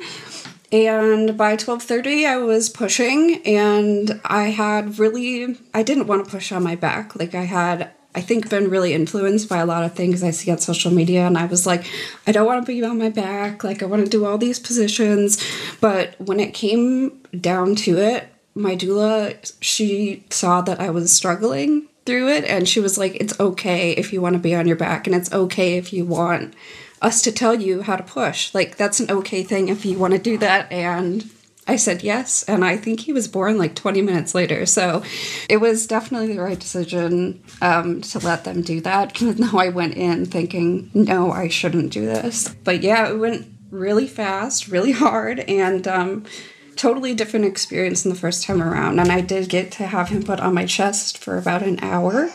And 0.72 1.38
by 1.38 1.56
12:30 1.56 2.26
I 2.26 2.38
was 2.38 2.68
pushing 2.68 3.40
and 3.46 4.20
I 4.24 4.44
had 4.44 4.98
really 4.98 5.56
I 5.72 5.82
didn't 5.84 6.08
want 6.08 6.24
to 6.24 6.30
push 6.30 6.50
on 6.50 6.64
my 6.64 6.74
back. 6.74 7.14
Like 7.14 7.36
I 7.36 7.44
had 7.44 7.90
I 8.16 8.20
think 8.20 8.50
been 8.50 8.68
really 8.68 8.92
influenced 8.92 9.48
by 9.48 9.58
a 9.58 9.66
lot 9.66 9.84
of 9.84 9.94
things 9.94 10.24
I 10.24 10.32
see 10.32 10.50
on 10.50 10.58
social 10.58 10.90
media 10.90 11.24
and 11.24 11.38
I 11.38 11.46
was 11.46 11.66
like 11.66 11.84
I 12.26 12.32
don't 12.32 12.46
want 12.46 12.66
to 12.66 12.72
be 12.72 12.84
on 12.84 12.98
my 12.98 13.10
back, 13.10 13.62
like 13.62 13.80
I 13.80 13.86
want 13.86 14.04
to 14.04 14.10
do 14.10 14.24
all 14.24 14.38
these 14.38 14.58
positions, 14.58 15.42
but 15.80 16.16
when 16.18 16.40
it 16.40 16.52
came 16.52 17.22
down 17.40 17.76
to 17.76 17.98
it, 17.98 18.28
my 18.56 18.74
doula 18.74 19.52
she 19.60 20.24
saw 20.30 20.62
that 20.62 20.80
I 20.80 20.90
was 20.90 21.14
struggling 21.14 21.88
through 22.06 22.28
it 22.28 22.44
and 22.44 22.68
she 22.68 22.80
was 22.80 22.96
like 22.96 23.14
it's 23.16 23.38
okay 23.38 23.92
if 23.92 24.12
you 24.12 24.20
want 24.20 24.32
to 24.32 24.40
be 24.40 24.54
on 24.54 24.66
your 24.66 24.76
back 24.76 25.06
and 25.06 25.14
it's 25.14 25.32
okay 25.32 25.76
if 25.76 25.92
you 25.92 26.04
want 26.04 26.54
us 27.02 27.20
to 27.22 27.30
tell 27.30 27.54
you 27.54 27.82
how 27.82 27.94
to 27.96 28.02
push. 28.02 28.54
Like 28.54 28.76
that's 28.76 28.98
an 28.98 29.10
okay 29.10 29.42
thing 29.42 29.68
if 29.68 29.84
you 29.84 29.98
want 29.98 30.14
to 30.14 30.18
do 30.18 30.38
that 30.38 30.72
and 30.72 31.30
I 31.68 31.74
said 31.74 32.04
yes, 32.04 32.44
and 32.44 32.64
I 32.64 32.76
think 32.76 33.00
he 33.00 33.12
was 33.12 33.26
born 33.26 33.58
like 33.58 33.74
20 33.74 34.00
minutes 34.00 34.36
later. 34.36 34.66
So 34.66 35.02
it 35.48 35.56
was 35.56 35.88
definitely 35.88 36.32
the 36.32 36.40
right 36.40 36.58
decision 36.58 37.42
um, 37.60 38.02
to 38.02 38.20
let 38.20 38.44
them 38.44 38.62
do 38.62 38.80
that, 38.82 39.20
even 39.20 39.38
though 39.38 39.58
I 39.58 39.70
went 39.70 39.94
in 39.94 40.26
thinking, 40.26 40.92
no, 40.94 41.32
I 41.32 41.48
shouldn't 41.48 41.92
do 41.92 42.06
this. 42.06 42.54
But 42.62 42.84
yeah, 42.84 43.08
it 43.08 43.18
went 43.18 43.48
really 43.72 44.06
fast, 44.06 44.68
really 44.68 44.92
hard, 44.92 45.40
and 45.40 45.88
um, 45.88 46.24
totally 46.76 47.14
different 47.14 47.46
experience 47.46 48.02
than 48.02 48.12
the 48.12 48.18
first 48.18 48.44
time 48.44 48.62
around. 48.62 48.98
And 48.98 49.10
I 49.10 49.20
did 49.20 49.48
get 49.48 49.72
to 49.72 49.86
have 49.86 50.10
him 50.10 50.22
put 50.22 50.40
on 50.40 50.54
my 50.54 50.66
chest 50.66 51.18
for 51.18 51.38
about 51.38 51.62
an 51.62 51.78
hour. 51.82 52.30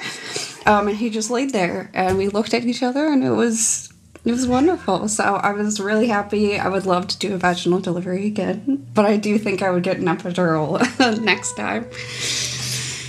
Um, 0.65 0.88
and 0.88 0.97
he 0.97 1.10
just 1.10 1.32
laid 1.32 1.51
there, 1.51 1.89
and 1.93 2.17
we 2.17 2.27
looked 2.27 2.54
at 2.54 2.65
each 2.65 2.84
other, 2.84 3.08
and 3.08 3.23
it 3.23 3.32
was 3.32 3.91
it 4.23 4.32
was 4.32 4.47
wonderful. 4.47 5.08
So 5.08 5.23
I 5.23 5.51
was 5.51 5.80
really 5.80 6.08
happy. 6.08 6.60
I 6.60 6.67
would 6.67 6.86
love 6.86 7.08
to 7.08 7.17
do 7.17 7.34
a 7.34 7.38
vaginal 7.38 7.80
delivery 7.80 8.27
again, 8.27 8.88
but 8.93 9.06
I 9.06 9.17
do 9.17 9.39
think 9.39 9.63
I 9.63 9.71
would 9.71 9.84
get 9.84 9.97
an 9.97 10.06
epidural 10.06 10.80
next 11.23 11.58
time. 11.58 11.88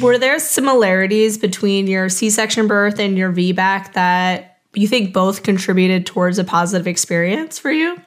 Were 0.01 0.19
there 0.19 0.39
similarities 0.39 1.37
between 1.37 1.87
your 1.87 2.09
C 2.09 2.31
section 2.31 2.67
birth 2.67 2.99
and 2.99 3.19
your 3.19 3.31
VBAC 3.31 3.93
that 3.93 4.61
you 4.75 4.89
think 4.89 5.13
both 5.13 5.43
contributed 5.43 6.07
towards 6.07 6.39
a 6.39 6.45
positive 6.45 6.87
experience 6.87 7.59
for 7.59 7.71
you? 7.71 8.01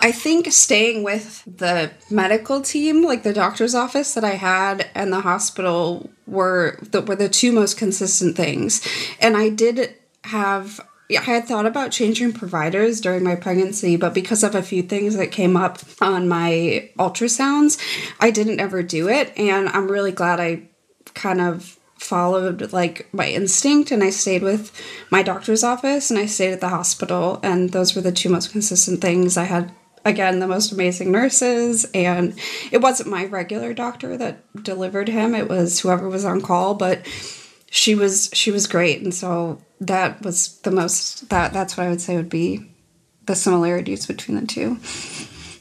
I 0.00 0.12
think 0.12 0.52
staying 0.52 1.02
with 1.02 1.42
the 1.44 1.90
medical 2.08 2.60
team, 2.60 3.02
like 3.02 3.24
the 3.24 3.32
doctor's 3.32 3.74
office 3.74 4.14
that 4.14 4.24
I 4.24 4.34
had 4.34 4.88
and 4.94 5.12
the 5.12 5.22
hospital 5.22 6.10
were 6.26 6.78
the, 6.82 7.02
were 7.02 7.16
the 7.16 7.28
two 7.28 7.50
most 7.50 7.76
consistent 7.76 8.36
things. 8.36 8.86
And 9.20 9.36
I 9.36 9.48
did 9.48 9.96
have 10.24 10.80
I 11.10 11.22
had 11.22 11.48
thought 11.48 11.64
about 11.64 11.90
changing 11.90 12.34
providers 12.34 13.00
during 13.00 13.24
my 13.24 13.34
pregnancy, 13.34 13.96
but 13.96 14.12
because 14.12 14.44
of 14.44 14.54
a 14.54 14.62
few 14.62 14.82
things 14.82 15.16
that 15.16 15.32
came 15.32 15.56
up 15.56 15.78
on 16.02 16.28
my 16.28 16.90
ultrasounds, 16.98 17.80
I 18.20 18.30
didn't 18.30 18.60
ever 18.60 18.82
do 18.82 19.08
it. 19.08 19.32
And 19.38 19.70
I'm 19.70 19.90
really 19.90 20.12
glad 20.12 20.38
I 20.38 20.68
kind 21.14 21.40
of 21.40 21.78
followed 21.96 22.72
like 22.72 23.08
my 23.12 23.28
instinct 23.28 23.90
and 23.90 24.04
I 24.04 24.10
stayed 24.10 24.42
with 24.42 24.70
my 25.10 25.22
doctor's 25.22 25.64
office 25.64 26.10
and 26.10 26.18
I 26.18 26.26
stayed 26.26 26.52
at 26.52 26.60
the 26.60 26.68
hospital. 26.68 27.40
And 27.42 27.70
those 27.70 27.96
were 27.96 28.02
the 28.02 28.12
two 28.12 28.28
most 28.28 28.52
consistent 28.52 29.00
things. 29.00 29.38
I 29.38 29.44
had 29.44 29.72
again 30.04 30.38
the 30.38 30.46
most 30.46 30.72
amazing 30.72 31.10
nurses 31.10 31.86
and 31.92 32.38
it 32.70 32.80
wasn't 32.80 33.08
my 33.08 33.24
regular 33.24 33.74
doctor 33.74 34.16
that 34.16 34.42
delivered 34.62 35.08
him 35.08 35.34
it 35.34 35.48
was 35.48 35.80
whoever 35.80 36.08
was 36.08 36.24
on 36.24 36.40
call 36.40 36.74
but 36.74 37.06
she 37.70 37.94
was 37.94 38.30
she 38.32 38.50
was 38.50 38.66
great 38.66 39.02
and 39.02 39.14
so 39.14 39.60
that 39.80 40.22
was 40.22 40.58
the 40.60 40.70
most 40.70 41.28
that 41.28 41.52
that's 41.52 41.76
what 41.76 41.86
I 41.86 41.90
would 41.90 42.00
say 42.00 42.16
would 42.16 42.28
be 42.28 42.68
the 43.28 43.36
similarities 43.36 44.06
between 44.06 44.40
the 44.40 44.46
two. 44.46 44.78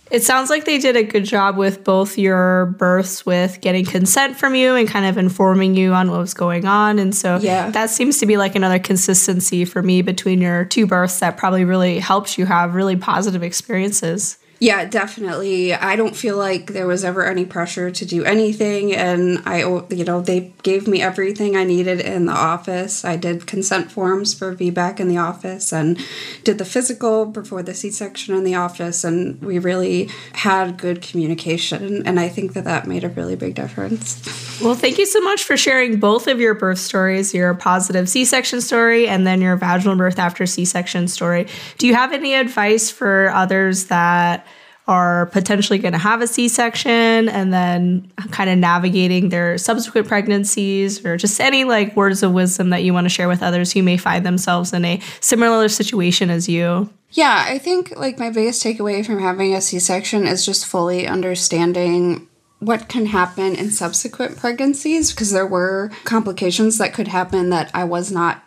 It 0.09 0.23
sounds 0.23 0.49
like 0.49 0.65
they 0.65 0.77
did 0.77 0.95
a 0.95 1.03
good 1.03 1.25
job 1.25 1.57
with 1.57 1.83
both 1.83 2.17
your 2.17 2.67
births 2.77 3.25
with 3.25 3.59
getting 3.61 3.85
consent 3.85 4.37
from 4.37 4.55
you 4.55 4.75
and 4.75 4.87
kind 4.87 5.05
of 5.05 5.17
informing 5.17 5.75
you 5.75 5.93
on 5.93 6.09
what 6.09 6.19
was 6.19 6.33
going 6.33 6.65
on. 6.65 6.99
And 6.99 7.13
so 7.13 7.37
yeah. 7.37 7.69
that 7.71 7.89
seems 7.89 8.19
to 8.19 8.25
be 8.25 8.37
like 8.37 8.55
another 8.55 8.79
consistency 8.79 9.65
for 9.65 9.81
me 9.81 10.01
between 10.01 10.41
your 10.41 10.65
two 10.65 10.87
births 10.87 11.19
that 11.19 11.37
probably 11.37 11.65
really 11.65 11.99
helps 11.99 12.37
you 12.37 12.45
have 12.45 12.75
really 12.75 12.95
positive 12.95 13.43
experiences. 13.43 14.37
Yeah, 14.59 14.85
definitely. 14.85 15.73
I 15.73 15.95
don't 15.95 16.15
feel 16.15 16.35
like 16.35 16.73
there 16.73 16.87
was 16.87 17.05
ever 17.05 17.25
any 17.25 17.45
pressure 17.45 17.91
to 17.91 18.05
do 18.05 18.23
anything. 18.23 18.93
And 18.93 19.41
I, 19.45 19.59
you 19.59 20.03
know, 20.03 20.19
they 20.19 20.51
gave 20.63 20.87
me 20.87 21.01
everything 21.01 21.55
I 21.55 21.63
needed 21.63 22.01
in 22.01 22.25
the 22.25 22.33
office. 22.33 23.05
I 23.05 23.17
did 23.17 23.45
consent 23.45 23.91
forms 23.91 24.33
for 24.33 24.55
VBAC 24.55 24.99
in 24.99 25.09
the 25.09 25.17
office 25.17 25.71
and 25.71 25.99
did 26.43 26.57
the 26.57 26.65
physical 26.65 27.25
before 27.25 27.61
the 27.61 27.75
C 27.75 27.91
section 27.91 28.35
in 28.35 28.43
the 28.43 28.55
office. 28.55 29.03
And 29.03 29.39
we 29.41 29.59
really 29.59 30.09
had 30.33 30.77
good 30.77 31.01
communication. 31.01 32.07
And 32.07 32.19
I 32.19 32.27
think 32.27 32.53
that 32.53 32.63
that 32.63 32.87
made 32.87 33.03
a 33.03 33.09
really 33.09 33.35
big 33.35 33.53
difference. 33.53 34.25
Well, 34.59 34.73
thank 34.73 34.97
you 34.97 35.05
so 35.05 35.21
much 35.21 35.43
for 35.43 35.55
sharing 35.55 35.99
both 35.99 36.27
of 36.27 36.39
your 36.39 36.55
birth 36.55 36.79
stories 36.79 37.33
your 37.33 37.53
positive 37.53 38.09
C 38.09 38.25
section 38.25 38.59
story 38.61 39.07
and 39.07 39.27
then 39.27 39.41
your 39.41 39.55
vaginal 39.55 39.95
birth 39.95 40.17
after 40.17 40.45
C 40.45 40.65
section 40.65 41.07
story. 41.07 41.47
Do 41.77 41.85
you 41.85 41.93
have 41.93 42.11
any 42.11 42.33
advice 42.33 42.89
for 42.89 43.29
others 43.29 43.85
that 43.85 44.46
are 44.87 45.25
potentially 45.27 45.77
going 45.77 45.91
to 45.91 45.97
have 45.97 46.21
a 46.21 46.27
C 46.27 46.47
section 46.47 47.27
and 47.27 47.51
then 47.51 48.09
kind 48.31 48.49
of 48.49 48.57
navigating 48.57 49.29
their 49.29 49.57
subsequent 49.57 50.07
pregnancies 50.07 51.05
or 51.05 51.17
just 51.17 51.41
any 51.41 51.65
like 51.65 51.95
words 51.95 52.23
of 52.23 52.31
wisdom 52.31 52.69
that 52.69 52.83
you 52.83 52.93
want 52.93 53.05
to 53.05 53.09
share 53.09 53.27
with 53.27 53.43
others 53.43 53.73
who 53.73 53.83
may 53.83 53.97
find 53.97 54.25
themselves 54.25 54.71
in 54.71 54.85
a 54.85 55.01
similar 55.19 55.67
situation 55.67 56.29
as 56.29 56.47
you? 56.47 56.89
Yeah, 57.11 57.45
I 57.47 57.57
think 57.57 57.97
like 57.97 58.17
my 58.19 58.29
biggest 58.29 58.63
takeaway 58.63 59.05
from 59.05 59.19
having 59.19 59.53
a 59.53 59.61
C 59.61 59.79
section 59.79 60.25
is 60.25 60.45
just 60.45 60.65
fully 60.65 61.07
understanding 61.07 62.27
what 62.59 62.87
can 62.87 63.07
happen 63.07 63.55
in 63.55 63.71
subsequent 63.71 64.37
pregnancies 64.37 65.11
because 65.11 65.31
there 65.31 65.45
were 65.45 65.91
complications 66.05 66.77
that 66.77 66.93
could 66.93 67.07
happen 67.07 67.49
that 67.49 67.69
I 67.73 67.83
was 67.83 68.11
not 68.11 68.43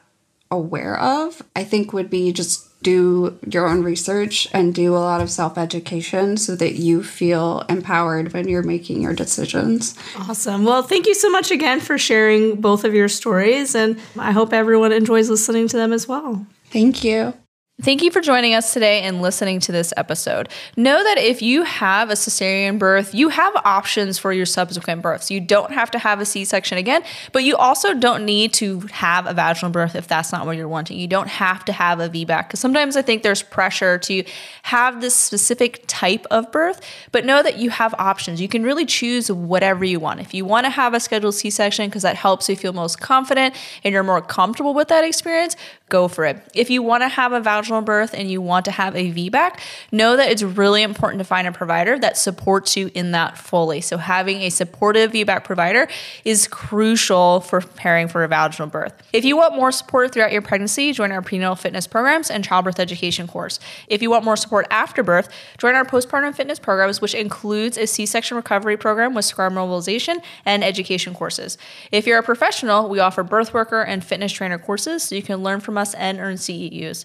aware 0.50 0.98
of. 0.98 1.42
I 1.54 1.64
think 1.64 1.92
would 1.92 2.10
be 2.10 2.32
just 2.32 2.69
do 2.82 3.38
your 3.46 3.66
own 3.66 3.82
research 3.82 4.48
and 4.52 4.74
do 4.74 4.94
a 4.94 4.98
lot 4.98 5.20
of 5.20 5.30
self 5.30 5.58
education 5.58 6.36
so 6.36 6.56
that 6.56 6.74
you 6.74 7.02
feel 7.02 7.64
empowered 7.68 8.32
when 8.32 8.48
you're 8.48 8.62
making 8.62 9.02
your 9.02 9.14
decisions. 9.14 9.94
Awesome. 10.16 10.64
Well, 10.64 10.82
thank 10.82 11.06
you 11.06 11.14
so 11.14 11.30
much 11.30 11.50
again 11.50 11.80
for 11.80 11.98
sharing 11.98 12.60
both 12.60 12.84
of 12.84 12.94
your 12.94 13.08
stories, 13.08 13.74
and 13.74 14.00
I 14.18 14.32
hope 14.32 14.52
everyone 14.52 14.92
enjoys 14.92 15.28
listening 15.28 15.68
to 15.68 15.76
them 15.76 15.92
as 15.92 16.08
well. 16.08 16.46
Thank 16.70 17.04
you. 17.04 17.34
Thank 17.82 18.02
you 18.02 18.10
for 18.10 18.20
joining 18.20 18.54
us 18.54 18.74
today 18.74 19.00
and 19.02 19.22
listening 19.22 19.58
to 19.60 19.72
this 19.72 19.94
episode. 19.96 20.50
Know 20.76 21.02
that 21.02 21.16
if 21.16 21.40
you 21.40 21.62
have 21.62 22.10
a 22.10 22.12
cesarean 22.12 22.78
birth, 22.78 23.14
you 23.14 23.30
have 23.30 23.56
options 23.64 24.18
for 24.18 24.34
your 24.34 24.44
subsequent 24.44 25.00
births. 25.00 25.30
You 25.30 25.40
don't 25.40 25.72
have 25.72 25.90
to 25.92 25.98
have 25.98 26.20
a 26.20 26.26
C 26.26 26.44
section 26.44 26.76
again, 26.76 27.02
but 27.32 27.42
you 27.42 27.56
also 27.56 27.94
don't 27.94 28.26
need 28.26 28.52
to 28.54 28.80
have 28.92 29.26
a 29.26 29.32
vaginal 29.32 29.72
birth 29.72 29.94
if 29.94 30.06
that's 30.06 30.30
not 30.30 30.44
what 30.44 30.58
you're 30.58 30.68
wanting. 30.68 30.98
You 30.98 31.06
don't 31.06 31.28
have 31.28 31.64
to 31.64 31.72
have 31.72 32.00
a 32.00 32.10
VBAC 32.10 32.48
because 32.48 32.60
sometimes 32.60 32.98
I 32.98 33.02
think 33.02 33.22
there's 33.22 33.42
pressure 33.42 33.96
to 33.98 34.24
have 34.64 35.00
this 35.00 35.14
specific 35.14 35.84
type 35.86 36.26
of 36.30 36.52
birth, 36.52 36.82
but 37.12 37.24
know 37.24 37.42
that 37.42 37.56
you 37.56 37.70
have 37.70 37.94
options. 37.94 38.42
You 38.42 38.48
can 38.48 38.62
really 38.62 38.84
choose 38.84 39.32
whatever 39.32 39.86
you 39.86 40.00
want. 40.00 40.20
If 40.20 40.34
you 40.34 40.44
want 40.44 40.66
to 40.66 40.70
have 40.70 40.92
a 40.92 41.00
scheduled 41.00 41.34
C 41.34 41.48
section 41.48 41.88
because 41.88 42.02
that 42.02 42.16
helps 42.16 42.46
you 42.46 42.56
feel 42.56 42.74
most 42.74 43.00
confident 43.00 43.54
and 43.84 43.94
you're 43.94 44.02
more 44.02 44.20
comfortable 44.20 44.74
with 44.74 44.88
that 44.88 45.02
experience, 45.02 45.56
go 45.88 46.08
for 46.08 46.26
it. 46.26 46.42
If 46.54 46.68
you 46.68 46.82
want 46.82 47.04
to 47.04 47.08
have 47.08 47.32
a 47.32 47.40
vaginal 47.40 47.69
vaginal 47.70 47.82
birth 47.82 48.14
and 48.14 48.30
you 48.30 48.40
want 48.40 48.64
to 48.64 48.70
have 48.70 48.96
a 48.96 49.12
VBAC, 49.12 49.58
know 49.92 50.16
that 50.16 50.30
it's 50.30 50.42
really 50.42 50.82
important 50.82 51.20
to 51.20 51.24
find 51.24 51.46
a 51.46 51.52
provider 51.52 51.98
that 51.98 52.16
supports 52.16 52.76
you 52.76 52.90
in 52.94 53.12
that 53.12 53.38
fully. 53.38 53.80
So, 53.80 53.96
having 53.96 54.42
a 54.42 54.50
supportive 54.50 55.12
VBAC 55.12 55.44
provider 55.44 55.88
is 56.24 56.48
crucial 56.48 57.40
for 57.40 57.60
preparing 57.60 58.08
for 58.08 58.24
a 58.24 58.28
vaginal 58.28 58.68
birth. 58.68 58.94
If 59.12 59.24
you 59.24 59.36
want 59.36 59.54
more 59.54 59.72
support 59.72 60.12
throughout 60.12 60.32
your 60.32 60.42
pregnancy, 60.42 60.92
join 60.92 61.12
our 61.12 61.22
prenatal 61.22 61.56
fitness 61.56 61.86
programs 61.86 62.30
and 62.30 62.44
childbirth 62.44 62.80
education 62.80 63.26
course. 63.26 63.60
If 63.88 64.02
you 64.02 64.10
want 64.10 64.24
more 64.24 64.36
support 64.36 64.66
after 64.70 65.02
birth, 65.02 65.28
join 65.58 65.74
our 65.74 65.84
postpartum 65.84 66.34
fitness 66.34 66.58
programs, 66.58 67.00
which 67.00 67.14
includes 67.14 67.78
a 67.78 67.86
C 67.86 68.06
section 68.06 68.36
recovery 68.36 68.76
program 68.76 69.14
with 69.14 69.24
scar 69.24 69.50
mobilization 69.50 70.20
and 70.44 70.64
education 70.64 71.14
courses. 71.14 71.58
If 71.92 72.06
you're 72.06 72.18
a 72.18 72.22
professional, 72.22 72.88
we 72.88 72.98
offer 72.98 73.22
birth 73.22 73.54
worker 73.54 73.82
and 73.82 74.04
fitness 74.04 74.32
trainer 74.32 74.58
courses 74.58 75.04
so 75.04 75.14
you 75.14 75.22
can 75.22 75.42
learn 75.42 75.60
from 75.60 75.78
us 75.78 75.94
and 75.94 76.18
earn 76.18 76.36
CEUs. 76.36 77.04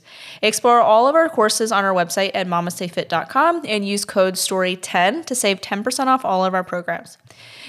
Explore 0.55 0.79
all 0.79 1.05
of 1.05 1.15
our 1.15 1.27
courses 1.27 1.73
on 1.73 1.83
our 1.83 1.93
website 1.93 2.31
at 2.33 2.47
mamastayfit.com 2.47 3.63
and 3.67 3.85
use 3.85 4.05
code 4.05 4.35
STORY10 4.35 5.25
to 5.25 5.35
save 5.35 5.59
10% 5.59 6.07
off 6.07 6.23
all 6.23 6.45
of 6.45 6.53
our 6.53 6.63
programs. 6.63 7.17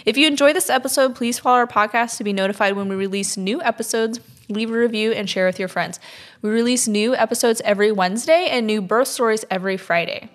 If 0.04 0.16
you 0.16 0.28
enjoy 0.28 0.52
this 0.52 0.70
episode, 0.70 1.16
please 1.16 1.36
follow 1.40 1.56
our 1.56 1.66
podcast 1.66 2.16
to 2.18 2.22
be 2.22 2.32
notified 2.32 2.76
when 2.76 2.88
we 2.88 2.94
release 2.94 3.36
new 3.36 3.60
episodes. 3.60 4.20
Leave 4.48 4.70
a 4.70 4.78
review 4.78 5.10
and 5.10 5.28
share 5.28 5.46
with 5.46 5.58
your 5.58 5.66
friends. 5.66 5.98
We 6.42 6.50
release 6.50 6.86
new 6.86 7.16
episodes 7.16 7.60
every 7.64 7.90
Wednesday 7.90 8.46
and 8.52 8.68
new 8.68 8.80
birth 8.80 9.08
stories 9.08 9.44
every 9.50 9.76
Friday. 9.76 10.30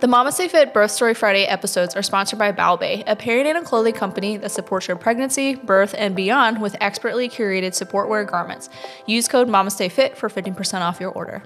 The 0.00 0.08
Mama 0.08 0.32
Stay 0.32 0.48
Fit 0.48 0.72
Birth 0.72 0.92
Story 0.92 1.12
Friday 1.12 1.44
episodes 1.44 1.94
are 1.94 2.00
sponsored 2.00 2.38
by 2.38 2.52
Balbay, 2.52 3.04
a 3.06 3.14
perinatal 3.14 3.66
clothing 3.66 3.92
company 3.92 4.38
that 4.38 4.50
supports 4.50 4.88
your 4.88 4.96
pregnancy, 4.96 5.56
birth, 5.56 5.94
and 5.98 6.16
beyond 6.16 6.62
with 6.62 6.74
expertly 6.80 7.28
curated 7.28 7.74
support 7.74 8.08
wear 8.08 8.24
garments. 8.24 8.70
Use 9.04 9.28
code 9.28 9.48
MAMASTAYFIT 9.48 10.16
for 10.16 10.30
15% 10.30 10.80
off 10.80 11.00
your 11.00 11.10
order. 11.10 11.42